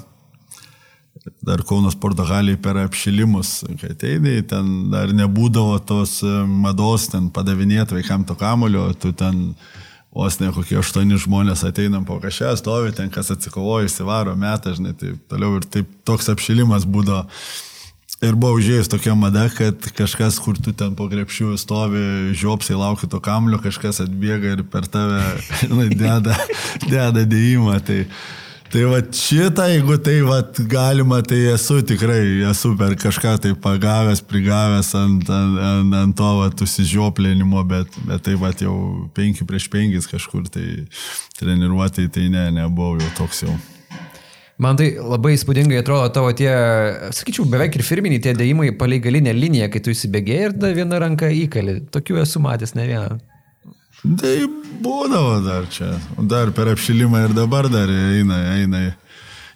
[1.43, 7.99] dar Kaunas sporto haliai per apšilimus, kai ateidai, ten dar nebūdavo tos mados ten padavinėti
[7.99, 9.53] vaikam to kamulio, tu ten
[10.15, 14.95] vos ne kokie aštuoni žmonės ateinam po kažką, stovi ten, kas atsikovoja, įsivaro metą, žinai,
[14.97, 17.27] taip toliau ir taip toks apšilimas būdavo.
[18.20, 22.01] Ir buvo užėjus tokia mada, kad kažkas, kur tu ten po krepšių stovi,
[22.36, 25.22] žiopsiai laukia to kamlio, kažkas atbėga ir per tave
[25.61, 26.36] žinai, deda,
[26.91, 27.78] deda dėjimą.
[27.88, 28.01] Tai,
[28.76, 30.41] tai va šitą, jeigu tai va
[30.76, 32.20] galima, tai esu tikrai,
[32.51, 38.28] esu per kažką tai pagavęs, prigavęs ant, ant, ant, ant to va susižioplinimo, bet, bet
[38.28, 38.76] tai va jau
[39.15, 40.67] penki prieš penkis kažkur tai
[41.39, 43.59] treniruotai, tai ne, nebuvau jau toks jau.
[44.60, 46.51] Man tai labai įspūdingai atrodo tavo tie,
[47.16, 50.99] sakyčiau, beveik ir firminiai tie dėjimai palei galinę liniją, kai tu įsibėgėjai ir da vieną
[50.99, 51.78] ranką įkali.
[51.93, 53.20] Tokių esu matęs ne vieną.
[54.20, 54.34] Tai
[54.84, 55.93] būdavo dar čia.
[56.20, 58.82] Dar per apšilimą ir dabar dar eina, eina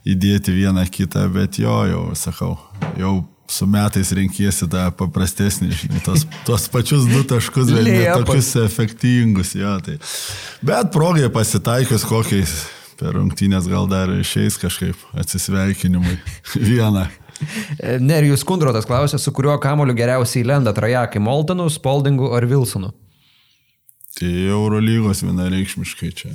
[0.07, 2.53] įdėti vieną kitą, bet jo, jau sakau,
[2.99, 3.13] jau
[3.51, 9.53] su metais renkiesi tą paprastesnį, žinai, tos, tos pačius du taškus, bet ne tokius efektingus,
[9.59, 9.75] jo.
[9.83, 9.97] Tai.
[10.63, 12.55] Bet progai pasitaikius kokiais
[12.99, 16.17] per rungtynės gal dar išeis kažkaip atsisveikinimui.
[16.69, 17.07] Vieną.
[17.99, 22.93] Nerijus Kundrotas klausė, su kuriuo kamoliu geriausiai lenda trajakai- Moltonu, Spaldingu ar Wilsonu?
[24.13, 26.29] Tai Eurolygos vienareikšmiškai čia.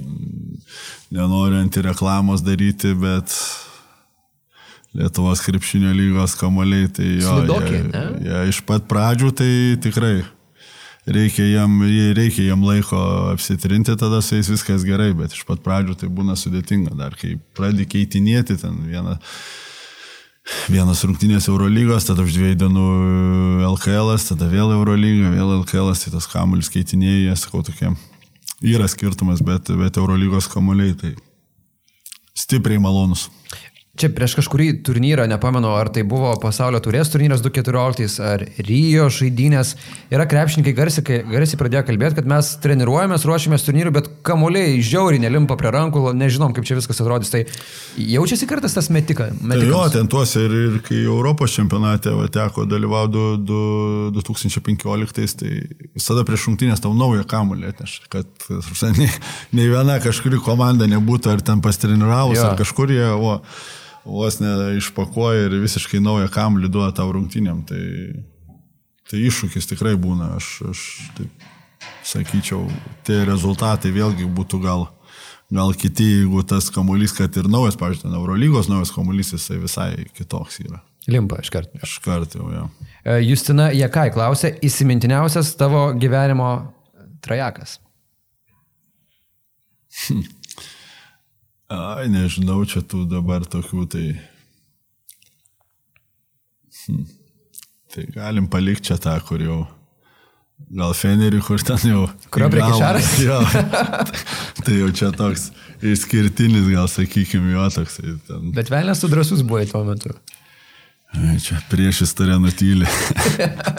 [1.14, 3.30] Nenoriu antireklamos daryti, bet
[4.98, 7.36] Lietuvos krepšinio lygos kamoliai, tai jo.
[7.36, 9.52] Slidokė, jie, jie iš pat pradžių tai
[9.84, 10.16] tikrai
[11.14, 11.78] reikia jam,
[12.16, 12.98] reikia jam laiko
[13.32, 16.96] apsitrinti, tada su jais viskas gerai, bet iš pat pradžių tai būna sudėtinga.
[16.98, 19.16] Dar kai pradedi keitinėti ten vieną,
[20.72, 22.86] vienas rungtynės Eurolygos, tada už dviejų dienų
[23.72, 27.92] LKL, tada vėl Eurolyga, vėl LKL, tai tas kamuolis keitinėjai, jie sakau tokie
[28.64, 31.14] yra skirtumas, bet, bet Eurolygos kamuoliai tai
[32.38, 33.28] stipriai malonus.
[33.98, 39.72] Čia prieš kažkurį turnyrą, nepamenu, ar tai buvo pasaulio turės turnyras 2014 ar Rio žaidynės.
[40.14, 45.56] Yra krepšininkai garsiai, garsiai pradėjo kalbėti, kad mes treniruojamės, ruošiamės turnyrų, bet kamuoliai žiauriai nelimpa
[45.58, 47.32] prie rankų, nežinom, kaip čia viskas atrodys.
[47.32, 47.40] Tai
[47.98, 49.32] jaučiasi kartais tas metika.
[49.34, 53.24] Tai jo, ten tuose ir, ir kai Europos čempionate va, teko dalyvauti
[54.14, 55.56] 2015, tai
[55.98, 58.30] visada prieš šimtinės tau naują kamuolį atneš, kad
[59.02, 59.10] ne,
[59.58, 63.10] ne viena kažkuri komanda nebūtų ar ten pastreniravus, ar kažkur jie...
[63.18, 63.40] O,
[64.08, 67.62] vos neišpakuoja ir visiškai naują kamlį duoda tau rungtynėm.
[67.68, 67.82] Tai,
[69.10, 70.34] tai iššūkis tikrai būna.
[70.38, 70.84] Aš, aš
[71.18, 71.48] taip
[72.08, 72.64] sakyčiau,
[73.06, 74.86] tie rezultatai vėlgi būtų gal,
[75.52, 80.62] gal kiti, jeigu tas kamuolys, kad ir naujas, pavyzdžiui, Eurolygos naujas kamuolys, jisai visai kitoks
[80.64, 80.80] yra.
[81.08, 81.80] Limpa iš karto.
[81.84, 82.64] Iš karto jau, jo.
[83.04, 86.50] E, Justina Jekai klausė, įsimintiniausias tavo gyvenimo
[87.24, 87.78] trajakas.
[90.08, 90.26] Hm.
[91.68, 94.06] Ai, nežinau, čia tų dabar tokių tai.
[96.86, 97.02] Hm.
[97.92, 99.58] Tai galim palikti čia tą, kur jau.
[100.74, 102.06] Gal Fenerį, kur ten jau.
[102.32, 103.10] Kurio prie kišaras?
[103.20, 103.36] Jo.
[104.64, 105.50] tai jau čia toks
[105.84, 108.00] išskirtinis, gal sakykime, jo toks.
[108.26, 108.48] Ten...
[108.56, 110.14] Bet velnės tu drasus buvai tuo metu.
[111.16, 112.88] Ai, čia prieš istoriją nutylį.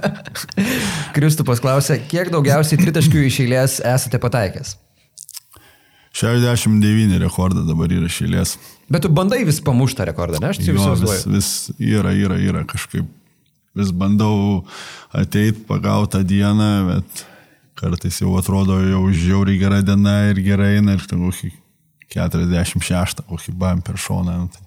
[1.18, 4.78] Kristupas klausė, kiek daugiausiai tritaškių iš eilės esate pataikęs?
[6.20, 8.58] 69 rekordą dabar yra šilės.
[8.92, 10.52] Bet tu bandai vis pamuštą rekordą, ne?
[10.52, 11.50] Aš čia vis, vis, vis
[11.80, 13.08] yra, yra, yra kažkaip.
[13.78, 14.66] Vis bandau
[15.16, 17.22] ateiti pagautą dieną, bet
[17.80, 21.54] kartais jau atrodo jau žiauriai gera diena ir gerai eina ir ten kokį
[22.10, 24.36] 46, kokį bam per šoną.
[24.42, 24.66] Nu, tai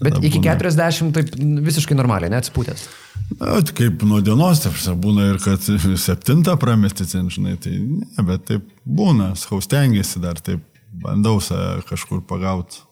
[0.00, 0.54] Bet iki būna...
[0.56, 1.34] 40 taip
[1.66, 2.86] visiškai normaliai, neatsipūtęs.
[3.34, 5.66] Na, tai kaip nuo dienos, taip būna ir kad
[6.00, 12.82] septintą pramesti, žinai, tai ne, bet taip būna, skaustengiasi dar, taip bandau save kažkur pagauti.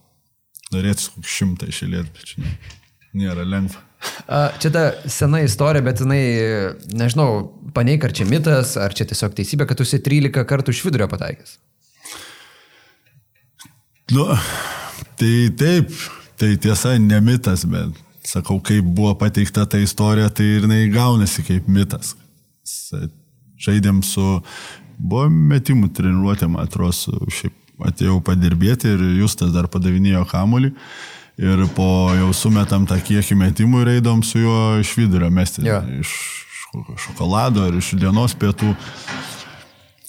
[0.74, 2.50] Norėtų kokį šimtą išėlėti, bet žinai,
[3.16, 3.80] nėra lengva.
[4.60, 6.20] Čia ta sena istorija, bet jinai,
[6.92, 10.84] nežinau, paneik ar čia mitas, ar čia tiesiog teisybė, kad tu esi 13 kartų iš
[10.84, 11.56] vidurio pataikęs.
[14.12, 14.28] Nu,
[15.18, 15.90] tai taip,
[16.38, 21.42] Tai tiesa, ne mitas, bet sakau, kaip buvo pateikta ta istorija, tai ir jinai gaunasi
[21.42, 22.12] kaip mitas.
[23.58, 24.26] Žaidėm su,
[24.98, 27.56] buvo metimų treniruotė, man atrodo, šiaip
[27.86, 30.72] atėjau padirbėti ir Justas dar padavinėjo kamolį.
[31.38, 35.62] Ir po jau sumetam tą kiekį metimų ir eidom su juo iš vidurio mesti.
[35.66, 35.84] Ja.
[35.86, 36.10] Iš
[36.98, 38.74] šokolado ar iš dienos pietų.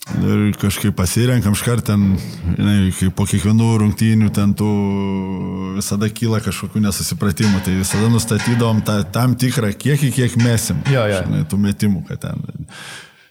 [0.09, 2.15] Ir kažkaip pasirenkam iškart ten,
[2.57, 4.70] žinai, kaip po kiekvienų rungtynių ten tų
[5.76, 10.82] visada kyla kažkokių nesusipratimų, tai visada nustatydom tą, tam tikrą kiekį, kiek mesim.
[10.89, 11.22] Jo, jo.
[11.28, 12.41] Žinai, tų metimų, kad ten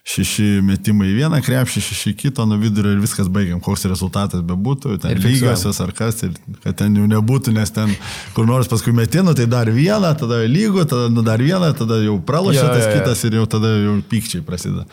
[0.08, 4.96] šeši metimai į vieną krepšį, šeši kito nuo vidurio ir viskas baigiam, koks rezultatas bebūtų,
[5.02, 7.92] ten lygiosios ar kas, ir kad ten jau nebūtų, nes ten
[8.36, 12.16] kur nors paskui metinu, tai dar vieną, tada lygų, tada nu, dar vieną, tada jau
[12.24, 13.02] pralošia ja, tas ja, ja.
[13.02, 14.86] kitas ir jau tada jau pykčiai prasideda.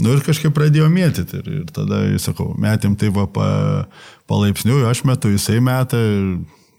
[0.00, 3.48] Nu ir kažkaip pradėjo mėtyti ir, ir tada, sakau, metėm tai va pa,
[4.32, 6.28] palaipsniui, aš metu, jisai metą ir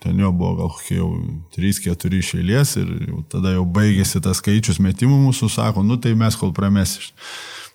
[0.02, 1.12] ten jo buvo gal kokie jau
[1.54, 6.38] 3-4 išėlės ir jau tada jau baigėsi tas skaičius metimų mūsų, sako, nu tai mes
[6.38, 7.14] kol pramesis.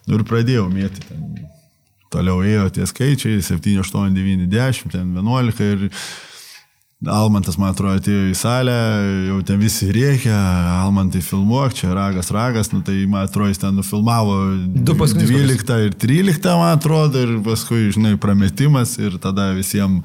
[0.08, 1.26] Nu ir pradėjau mėti ten.
[2.10, 5.84] Toliau ėjo tie skaičiai, 7, 8, 9, 10, ten 11 ir
[7.08, 8.74] Almantas, man atrodo, atėjo į salę,
[9.30, 10.34] jau ten visi rėkia,
[10.82, 14.34] Almantai filmuok, čia ragas, ragas, nu tai, man atrodo, jis ten nufilmavo
[14.84, 20.04] 12 ir 13, man atrodo, ir paskui, žinai, prametimas ir tada visiems,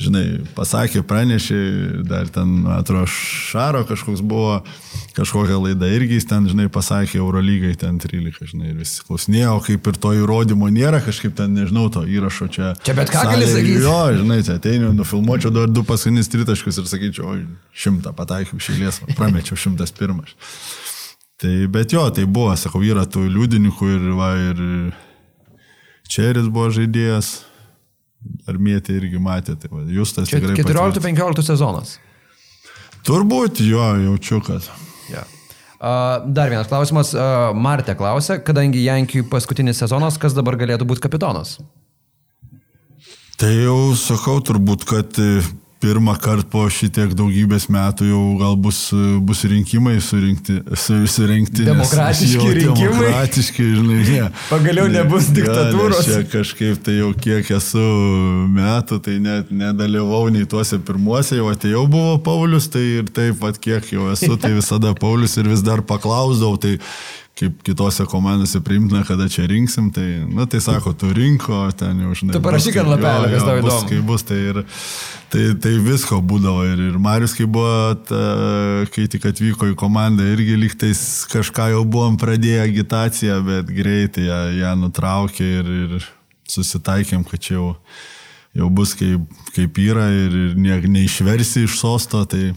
[0.00, 0.24] žinai,
[0.56, 1.60] pasakė, pranešė,
[2.08, 4.62] dar ten, man atrodo, Šaro kažkoks buvo,
[5.12, 9.92] kažkokia laida irgi jis ten, žinai, pasakė Eurolygai ten 13, žinai, ir visi klausinėjo, kaip
[9.92, 12.72] ir to įrodymo nėra, kažkaip ten, nežinau, to įrašo čia.
[12.88, 13.84] Čia bet ką gali sakyti?
[13.84, 17.44] Jo, žinai, čia ateinu, nufilmuočiau dar du paskutinius septynis tritaškus ir sakyčiau, oi,
[17.74, 20.34] šimtą pataikiau šilės, pramečiau šimtas pirmas.
[21.42, 24.62] Tai, bet jo, tai buvo, sakau, yra tų liudininkų ir, va, ir
[26.12, 27.42] Čeris buvo žaidėjas,
[28.46, 30.54] ar mėtė irgi matė, tai va, jūs tas tikrai.
[30.60, 31.96] 14-15 sezonas.
[33.02, 34.68] Turbūt jo, jaučiu, kad.
[35.10, 35.26] Yeah.
[35.82, 37.10] Dar vienas klausimas.
[37.58, 41.56] Martė klausė, kadangi Jankijų paskutinis sezonas, kas dabar galėtų būti kapitonas?
[43.42, 45.18] Tai jau sakau turbūt, kad
[45.82, 48.78] pirmą kartą po šitiek daugybės metų jau gal bus,
[49.26, 51.66] bus rinkimai surinkti, su, surinkti.
[51.66, 52.88] Demokratiški rinkimai.
[52.92, 54.28] Demokratiški, žinai, ne.
[54.50, 56.02] Pagaliau ne, nebus diktatūros.
[56.06, 57.86] Ja, čia kažkaip tai jau kiek esu
[58.54, 63.58] metų, tai net nedalyvau nei tuose pirmuose, jau atėjau buvo Paulius, tai ir taip pat
[63.62, 66.78] kiek jau esu, tai visada Paulius ir vis dar paklausdavau, tai
[67.38, 72.12] kaip kitose komandose priimtina, kada čia rinksim, tai, na, tai sako, tu rinko, ten jau
[72.18, 72.34] žinai.
[72.36, 73.88] Tu parašyk ant lapelio, kas tau įdomu.
[73.88, 74.60] Kai bus, tai, ir,
[75.32, 76.66] tai, tai visko būdavo.
[76.68, 78.22] Ir, ir Marius, kai buvo, ta,
[78.92, 81.02] kai tik atvyko į komandą, irgi lygtais
[81.32, 86.10] kažką jau buvom pradėję agitaciją, bet greitai ją, ją nutraukė ir, ir
[86.52, 87.70] susitaikėm, kad čia jau,
[88.60, 89.24] jau bus kaip,
[89.56, 92.52] kaip yra ir, ir ne, neišversi iš sosto, tai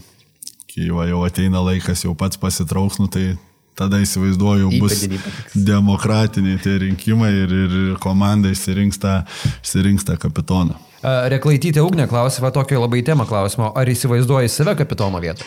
[0.68, 3.30] kai va, jau ateina laikas, jau pats pasitrauks, nu, tai
[3.76, 5.04] tada įsivaizduoju, bus
[5.54, 9.18] demokratiniai tie rinkimai ir, ir komanda išsirinks tą,
[9.62, 10.78] išsirinks tą kapitoną.
[11.32, 15.44] Reklaitytė Ugnė klausė, va tokio labai temą klausimo, ar įsivaizduoji save kapitono vietą?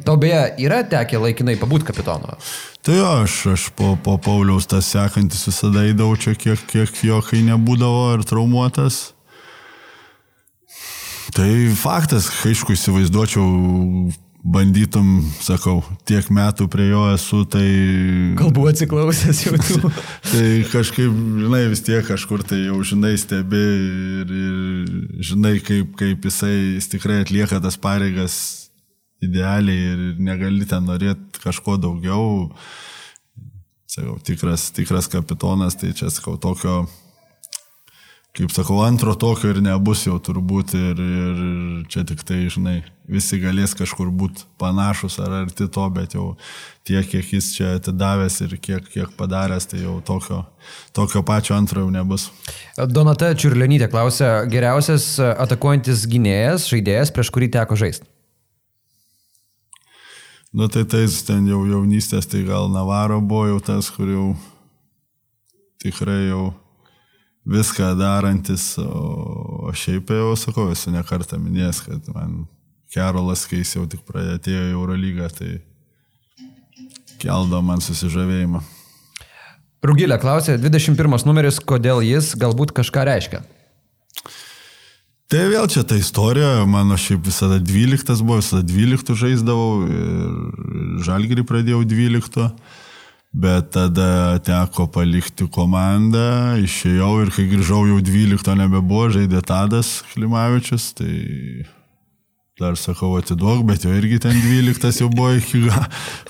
[0.00, 2.32] Tau beje yra tekę laikinai pabūti kapitonu?
[2.80, 7.20] Tai jo, aš, aš po, po Pauliaus tas sekantis visada įdavau čia, kiek, kiek jo,
[7.26, 9.10] kai nebūdavo ir traumuotas.
[11.36, 13.44] Tai faktas, aišku, įsivaizduočiau
[14.40, 17.64] bandytum, sakau, tiek metų prie jo esu, tai...
[18.38, 19.90] Galbūt atsiklausęs jau tu.
[20.30, 21.12] tai kažkaip,
[21.44, 26.88] žinai, vis tiek kažkur tai jau, žinai, stebi ir, ir žinai, kaip, kaip jisai jis
[26.94, 28.38] tikrai atlieka tas pareigas
[29.20, 32.48] idealiai ir negali ten norėti kažko daugiau.
[33.90, 36.84] Sakau, tikras, tikras kapitonas, tai čia, sakau, tokio
[38.36, 41.40] kaip sakau, antro tokio ir nebus jau turbūt ir, ir
[41.90, 42.76] čia tik tai, žinai,
[43.10, 46.28] visi galės kažkur būti panašus ar arti to, bet jau
[46.86, 50.44] tiek, kiek jis čia atidavęs ir kiek, kiek padaręs, tai jau tokio,
[50.96, 52.28] tokio pačio antro jau nebus.
[52.78, 58.06] Donata Čiurlenytė klausė, geriausias atakuojantis gynėjas, žaidėjas, prieš kurį teko žaisti.
[60.50, 64.24] Nu tai tais ten jau jaunystės, tai gal Navaro buvo jau tas, kur jau
[65.82, 66.48] tikrai jau
[67.48, 72.44] viską darantis, o šiaip jau sakau, esu nekartą minėjęs, kad man
[72.90, 75.50] Kerolas, kai jis jau tik pradėjo į Eurolygą, tai
[77.22, 78.62] keldo man susižavėjimą.
[79.86, 83.40] Rugilė klausė, 21 numeris, kodėl jis galbūt kažką reiškia?
[85.30, 91.44] Tai vėl čia ta istorija, mano šiaip visada 12 buvo, visada 12 žaisdavau ir žalgerį
[91.46, 92.48] pradėjau 12.
[93.30, 100.88] Bet tada teko palikti komandą, išėjau ir kai grįžau jau 12 nebebuvo, žaidė Tadas Klimavičius,
[100.98, 101.12] tai
[102.60, 105.62] dar sakau atiduok, bet jo irgi ten 12 jau buvo iki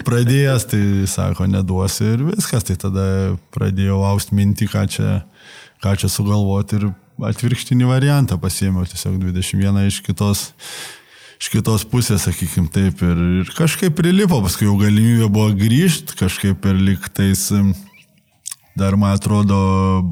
[0.06, 3.06] pradėjęs, tai sako neduosi ir viskas, tai tada
[3.56, 5.22] pradėjau aust mintį, ką čia,
[5.80, 6.90] ką čia sugalvoti ir
[7.32, 10.50] atvirkštinį variantą pasiėmiau tiesiog 21 iš kitos
[11.40, 16.66] iš kitos pusės, sakykim taip, ir, ir kažkaip prilipo, paskui jau galimybė buvo grįžti, kažkaip
[16.68, 17.46] ir liktais,
[18.76, 19.60] dar man atrodo,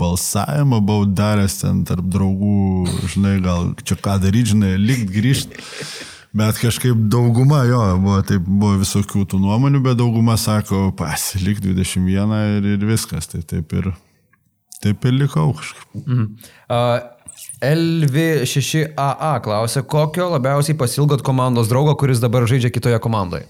[0.00, 5.60] balsavimą buvau daręs ten tarp draugų, žinai, gal čia ką daryti, žinai, likt grįžti.
[6.38, 12.34] Bet kažkaip dauguma jo, buvo, taip, buvo visokių tų nuomonių, bet dauguma sako, pasilik 21
[12.58, 13.92] ir, ir viskas, tai taip ir,
[14.84, 15.88] taip ir likau kažkaip.
[16.04, 16.26] Mhm.
[16.68, 17.17] Uh,
[17.64, 23.48] LV6AA klausia, kokio labiausiai pasilgot komandos draugo, kuris dabar žaidžia kitoje komandoje?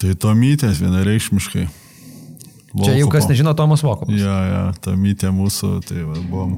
[0.00, 1.66] Tai Tomytės vienareikšmiškai.
[2.70, 2.86] Volkopo.
[2.86, 4.14] Čia jau kas nežino, Tomas Vokopas.
[4.14, 6.52] Ja, ja, Tomytė mūsų, tai va, buvom,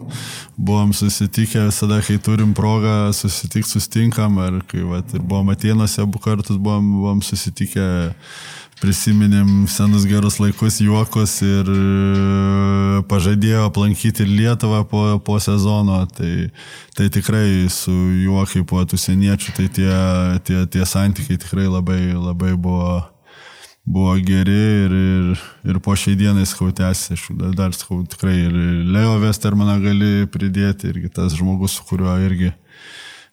[0.61, 6.21] buvom susitikę visada, kai turim progą susitikti, sustinkam, ar kai va, ir buvom Atenuose abu
[6.21, 7.87] kartus, buvom, buvom susitikę
[8.83, 16.01] prisiminėm senus gerus laikus, juokus ir e, pažadėjo aplankyti Lietuvą po, po sezono.
[16.17, 16.33] Tai,
[16.99, 19.95] tai tikrai su juo kaip po tų seniečių, tai tie,
[20.49, 22.99] tie, tie santykiai tikrai labai, labai buvo,
[23.87, 27.15] buvo geri ir, ir, ir po šiai dienai skautėsi.
[27.15, 28.61] Aš dar skau tikrai ir
[28.91, 32.51] Leo Westermaną gali pridėti, irgi tas žmogus, su kuriuo irgi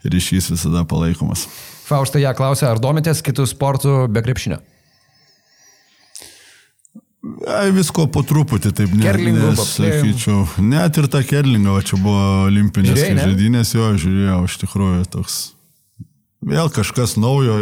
[0.05, 1.49] ryšys visada palaikomas.
[1.89, 4.61] Faustai ją klausė, ar domitės kitų sportų be krepšinio?
[7.49, 10.43] Ai, visko po truputį, taip ne, nesakyčiau.
[10.63, 15.39] Net ir ta kerlinga, o čia buvo olimpinės Žiūrėjai, žaidynės, jo, žiūrėjau, iš tikrųjų toks.
[16.49, 17.57] Vėl kažkas naujo,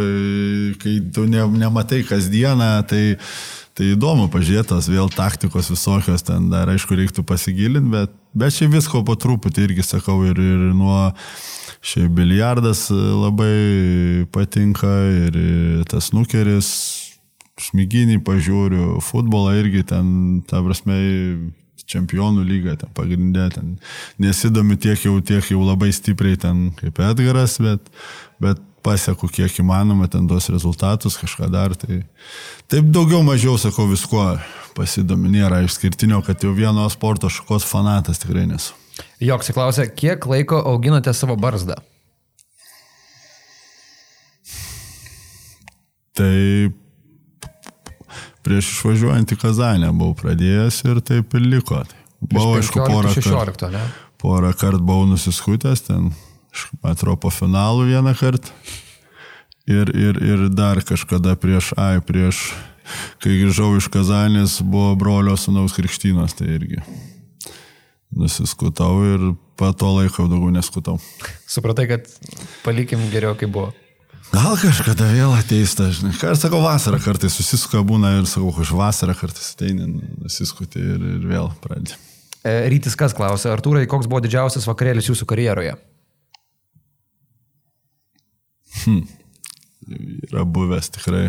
[0.78, 3.02] kai tu ne, nematai kasdieną, tai,
[3.74, 9.02] tai įdomu pažiūrėtas, vėl taktikos visokios, ten dar aišku reiktų pasigilinti, bet, bet čia visko
[9.06, 11.08] po truputį irgi sakau ir, ir nuo
[11.82, 14.94] šiaip biliardas labai patinka
[15.26, 15.42] ir
[15.90, 16.70] tas nukeris
[17.58, 20.10] šmiginį pažiūriu, futbolą irgi ten,
[20.48, 20.98] ta prasme,
[21.88, 23.76] čempionų lyga, ten pagrindė, ten
[24.20, 27.92] nesidomiu tiek jau, tiek jau labai stipriai ten kaip Edgaras, bet,
[28.42, 31.74] bet pasieku kiek įmanoma ten tos rezultatus, kažką dar.
[31.78, 32.00] Tai
[32.70, 34.24] taip daugiau mažiau, sakau, visko
[34.76, 38.76] pasidomi, nėra išskirtinio, kad jau vieno sporto šakos fanatas tikrai nesu.
[39.22, 41.78] Joks įklausė, kiek laiko auginate savo barzdą?
[46.18, 46.87] Taip
[48.48, 51.82] prieš išvažiuojant į Kazanę buvau pradėjęs ir taip ir liko.
[51.84, 53.26] Tai buvau, aišku, porą kartų.
[53.28, 53.84] 16, ne?
[54.18, 56.08] Porą kartų buvau nusiskutęs, ten,
[56.82, 58.54] atrodo, po finalų vieną kartą.
[59.68, 62.48] Ir, ir, ir dar kažkada prieš, ai, prieš,
[63.20, 66.80] kai grįžau iš Kazanės, buvo brolio sunaus krikštynos, tai irgi
[68.16, 69.26] nusiskutau ir
[69.60, 70.96] po to laiko daugiau neskutau.
[71.44, 72.08] Supratai, kad
[72.64, 73.74] palikim geriau, kaip buvo.
[74.28, 76.12] Gal kažkada vėl ateis, ta, žinai.
[76.18, 79.88] Kartais sakau, vasarą kartais susisuka būna ir sakau, už vasarą kartais ateini,
[80.20, 81.96] nusiskuti ir, ir vėl pradedi.
[82.44, 85.74] E, Rytis kas klausė, Artūrai, koks buvo didžiausias vakarėlis jūsų karjeroje?
[88.84, 89.02] Hm.
[90.28, 91.28] Yra buvęs tikrai.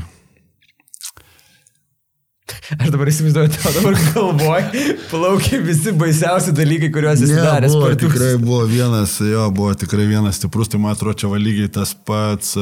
[2.80, 4.66] Aš dabar įsivaizduoju, tau dabar galvoj,
[5.10, 7.74] plaukia visi baisiausi dalykai, kuriuos Ne, daręs.
[7.74, 11.32] buvo, per tus- tikrai buvo vienas, jo, buvo tikrai vienas stiprus, tai man atrodo, čia
[11.32, 12.54] va lygiai tas pats,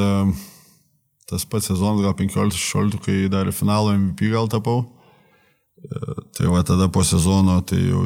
[1.27, 4.85] tas pats sezonas, gal 15-16, kai dar finalo MVP gal tapau.
[5.77, 8.05] E, Tai va tada po sezono, tai jau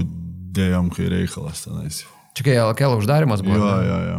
[0.52, 2.02] dėjom, kai reikalas tenais.
[2.36, 3.56] Čia kai LKL uždarimas buvo.
[3.60, 4.18] Jo, jo, jo.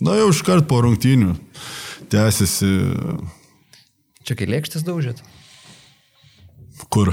[0.00, 1.34] Na jau iškart po rungtynių
[2.10, 2.70] tęsiasi
[4.26, 5.20] Čia kai lėkštis daužėt.
[6.88, 7.12] Kur.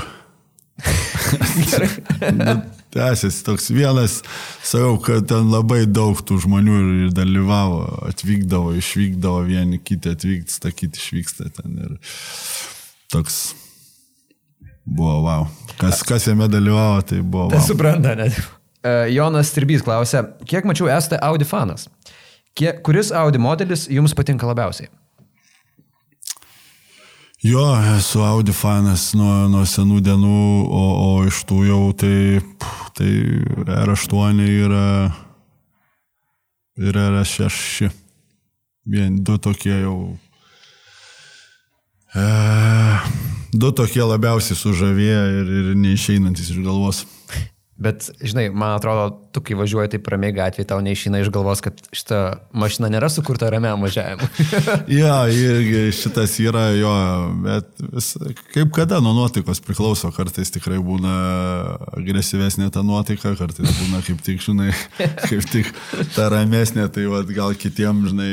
[1.71, 1.89] Gerai.
[2.37, 2.61] Nu,
[2.93, 4.21] Tęsiasi toks vienas,
[4.63, 11.01] sakau, kad ten labai daug tų žmonių ir, dalyvavo, atvykdavo, išvykdavo, vieni kiti atvyksta, kiti
[11.01, 11.97] išvyksta ten ir
[13.11, 13.41] toks
[14.87, 15.49] buvo wow.
[15.77, 17.67] Kas, kas jame dalyvavo, tai buvo Tai wow.
[17.67, 18.39] supranta, net.
[18.81, 21.89] E, Jonas Stirbys klausė, kiek mačiau esate Audi fanas?
[22.57, 24.87] Kiek, kuris Audi modelis jums patinka labiausiai?
[27.43, 30.37] Jo, esu Audi fanas nuo, nuo senų dienų,
[30.73, 32.39] o, o iš tų jau tai,
[32.97, 33.11] tai
[33.61, 34.87] R8 yra
[36.81, 37.91] ir R6.
[38.89, 40.17] Vien du tokie jau.
[42.17, 42.25] E,
[43.53, 47.03] du tokie labiausiai sužavėję ir, ir neišeinantis iš galvos.
[47.77, 51.77] Bet, žinai, man atrodo, tu kai važiuoji taip ramiai gatvėje, tau neišina iš galvos, kad
[51.93, 52.21] šita
[52.57, 54.29] mašina nėra sukurta ramiam važiavimui.
[54.97, 56.93] Ja, irgi šitas yra jo,
[57.43, 58.09] bet vis,
[58.55, 61.13] kaip kada nuo nuotaikos priklauso, kartais tikrai būna
[61.99, 64.71] agresyvesnė ta nuotaika, kartais būna kaip tik, žinai,
[65.27, 65.69] kaip tik
[66.15, 68.31] ta ramesnė, tai vat, gal kitiems, žinai,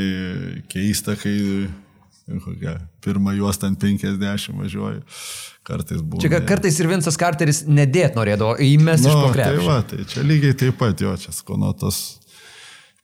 [0.72, 1.36] keista, kai
[2.44, 5.02] kokia, pirmą juostą ant 50 važiuoju,
[5.66, 6.20] kartais būna.
[6.24, 9.66] Čia ka- kartais ir Vinsas Carteris nedėt norėdavo, įmes iš Nu, po tai krepšio.
[9.68, 11.98] va, tai čia lygiai taip pat, jo, čia skono tas,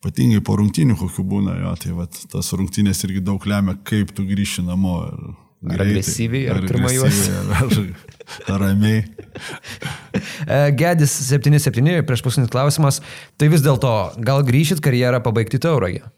[0.01, 4.25] ypatingai po rungtinių kokių būna, jo, tai va, tas rungtinės irgi daug lemia, kaip tu
[4.25, 4.97] grįši namo.
[5.61, 6.57] Ar greitai, ar agresyviai, Ar,
[8.55, 9.03] ar ramiai.
[10.49, 13.01] E, Gedis 77, prieš paskutinis klausimas.
[13.37, 13.91] Tai vis dėlto,
[14.25, 16.09] gal grįšit karjerą pabaigti taurąją?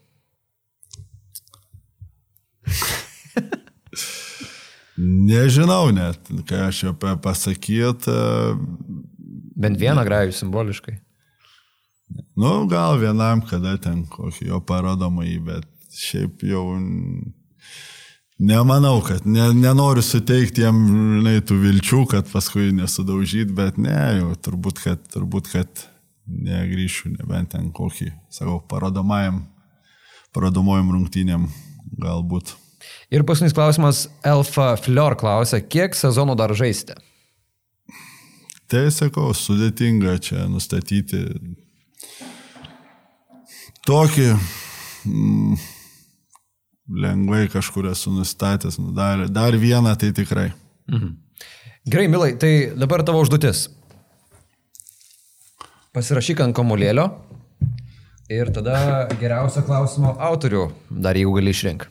[4.97, 8.07] Nežinau net, ką aš pa- pasakyt.
[8.07, 8.53] e,
[9.57, 10.97] Bent vieną grajų simboliškai.
[12.37, 16.65] Nu, gal vienam, kada ten kokį jo parodomąjį, bet šiaip jau
[18.39, 20.77] nemanau, kad ne, nenoriu suteikti jam,
[21.21, 25.85] žinai, tų vilčių, kad paskui nesudaužyt, bet ne, jau turbūt, kad, turbūt, kad
[26.27, 29.43] negryšiu, nebent ten kokį, sakau, parodomajam,
[30.33, 31.47] parodomojim rungtynėm
[31.99, 32.55] galbūt.
[33.13, 36.97] Ir paskutinis klausimas, Elfa Flor klausia, kiek sezonų dar žaisite?
[38.71, 41.21] Tai sakau, sudėtinga čia nustatyti
[43.85, 45.59] tokį mm,
[47.03, 50.49] lengvai kažkur esu nustatęs, nu, dar, dar vieną tai tikrai.
[51.85, 53.67] Gerai, Milai, tai dabar tavo užduotis.
[55.93, 57.11] Pasirašyk ant komulėlio
[58.33, 61.87] ir tada geriausio klausimo autorių dar jeigu gali išrink.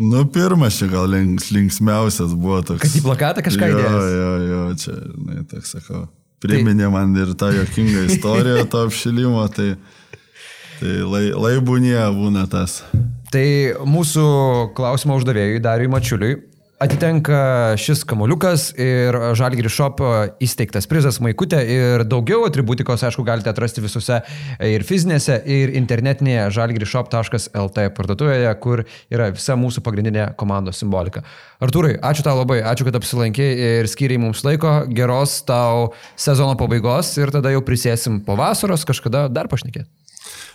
[0.00, 2.86] Nu, pirmas čia gal links, linksmiausias buvo toks.
[2.86, 4.06] Kad į plakatą kažką jo, įdėjęs?
[4.16, 4.94] jo, jo, čia,
[5.26, 6.06] na, toks sakau.
[6.40, 9.74] Priminė man ir tą jokingą istoriją to apšilimo, tai,
[10.78, 12.80] tai lai, laibūnė būna tas.
[13.30, 13.44] Tai
[13.86, 14.24] mūsų
[14.78, 16.38] klausimo uždavėjui Dariui Mačiuliui
[16.80, 20.00] atitenka šis kamoliukas ir Žalgiri Shop
[20.40, 24.20] įsteigtas prizas Maikutė ir daugiau atributikos, aišku, galite atrasti visose
[24.64, 31.24] ir fizinėse, ir internetinėje žalgirishop.lt parduotuvėje, kur yra visa mūsų pagrindinė komandos simbolika.
[31.60, 37.12] Artūrai, ačiū tau labai, ačiū, kad apsilankė ir skiriai mums laiko, geros tau sezono pabaigos
[37.20, 39.88] ir tada jau prisėsim po vasaros kažkada dar pašnekėti.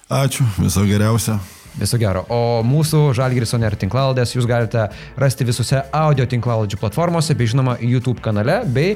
[0.10, 1.38] Ačiū, viso geriausio.
[1.76, 2.24] Viso gero.
[2.32, 4.88] O mūsų Žalgiris Oner tinklaladės jūs galite
[5.20, 8.96] rasti visose audio tinklaladžių platformose, bei žinoma YouTube kanale, bei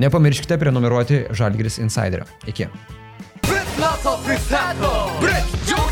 [0.00, 2.28] nepamirškite prenumeruoti Žalgiris Insiderio.
[2.46, 2.70] Iki.
[5.20, 5.89] Bryt,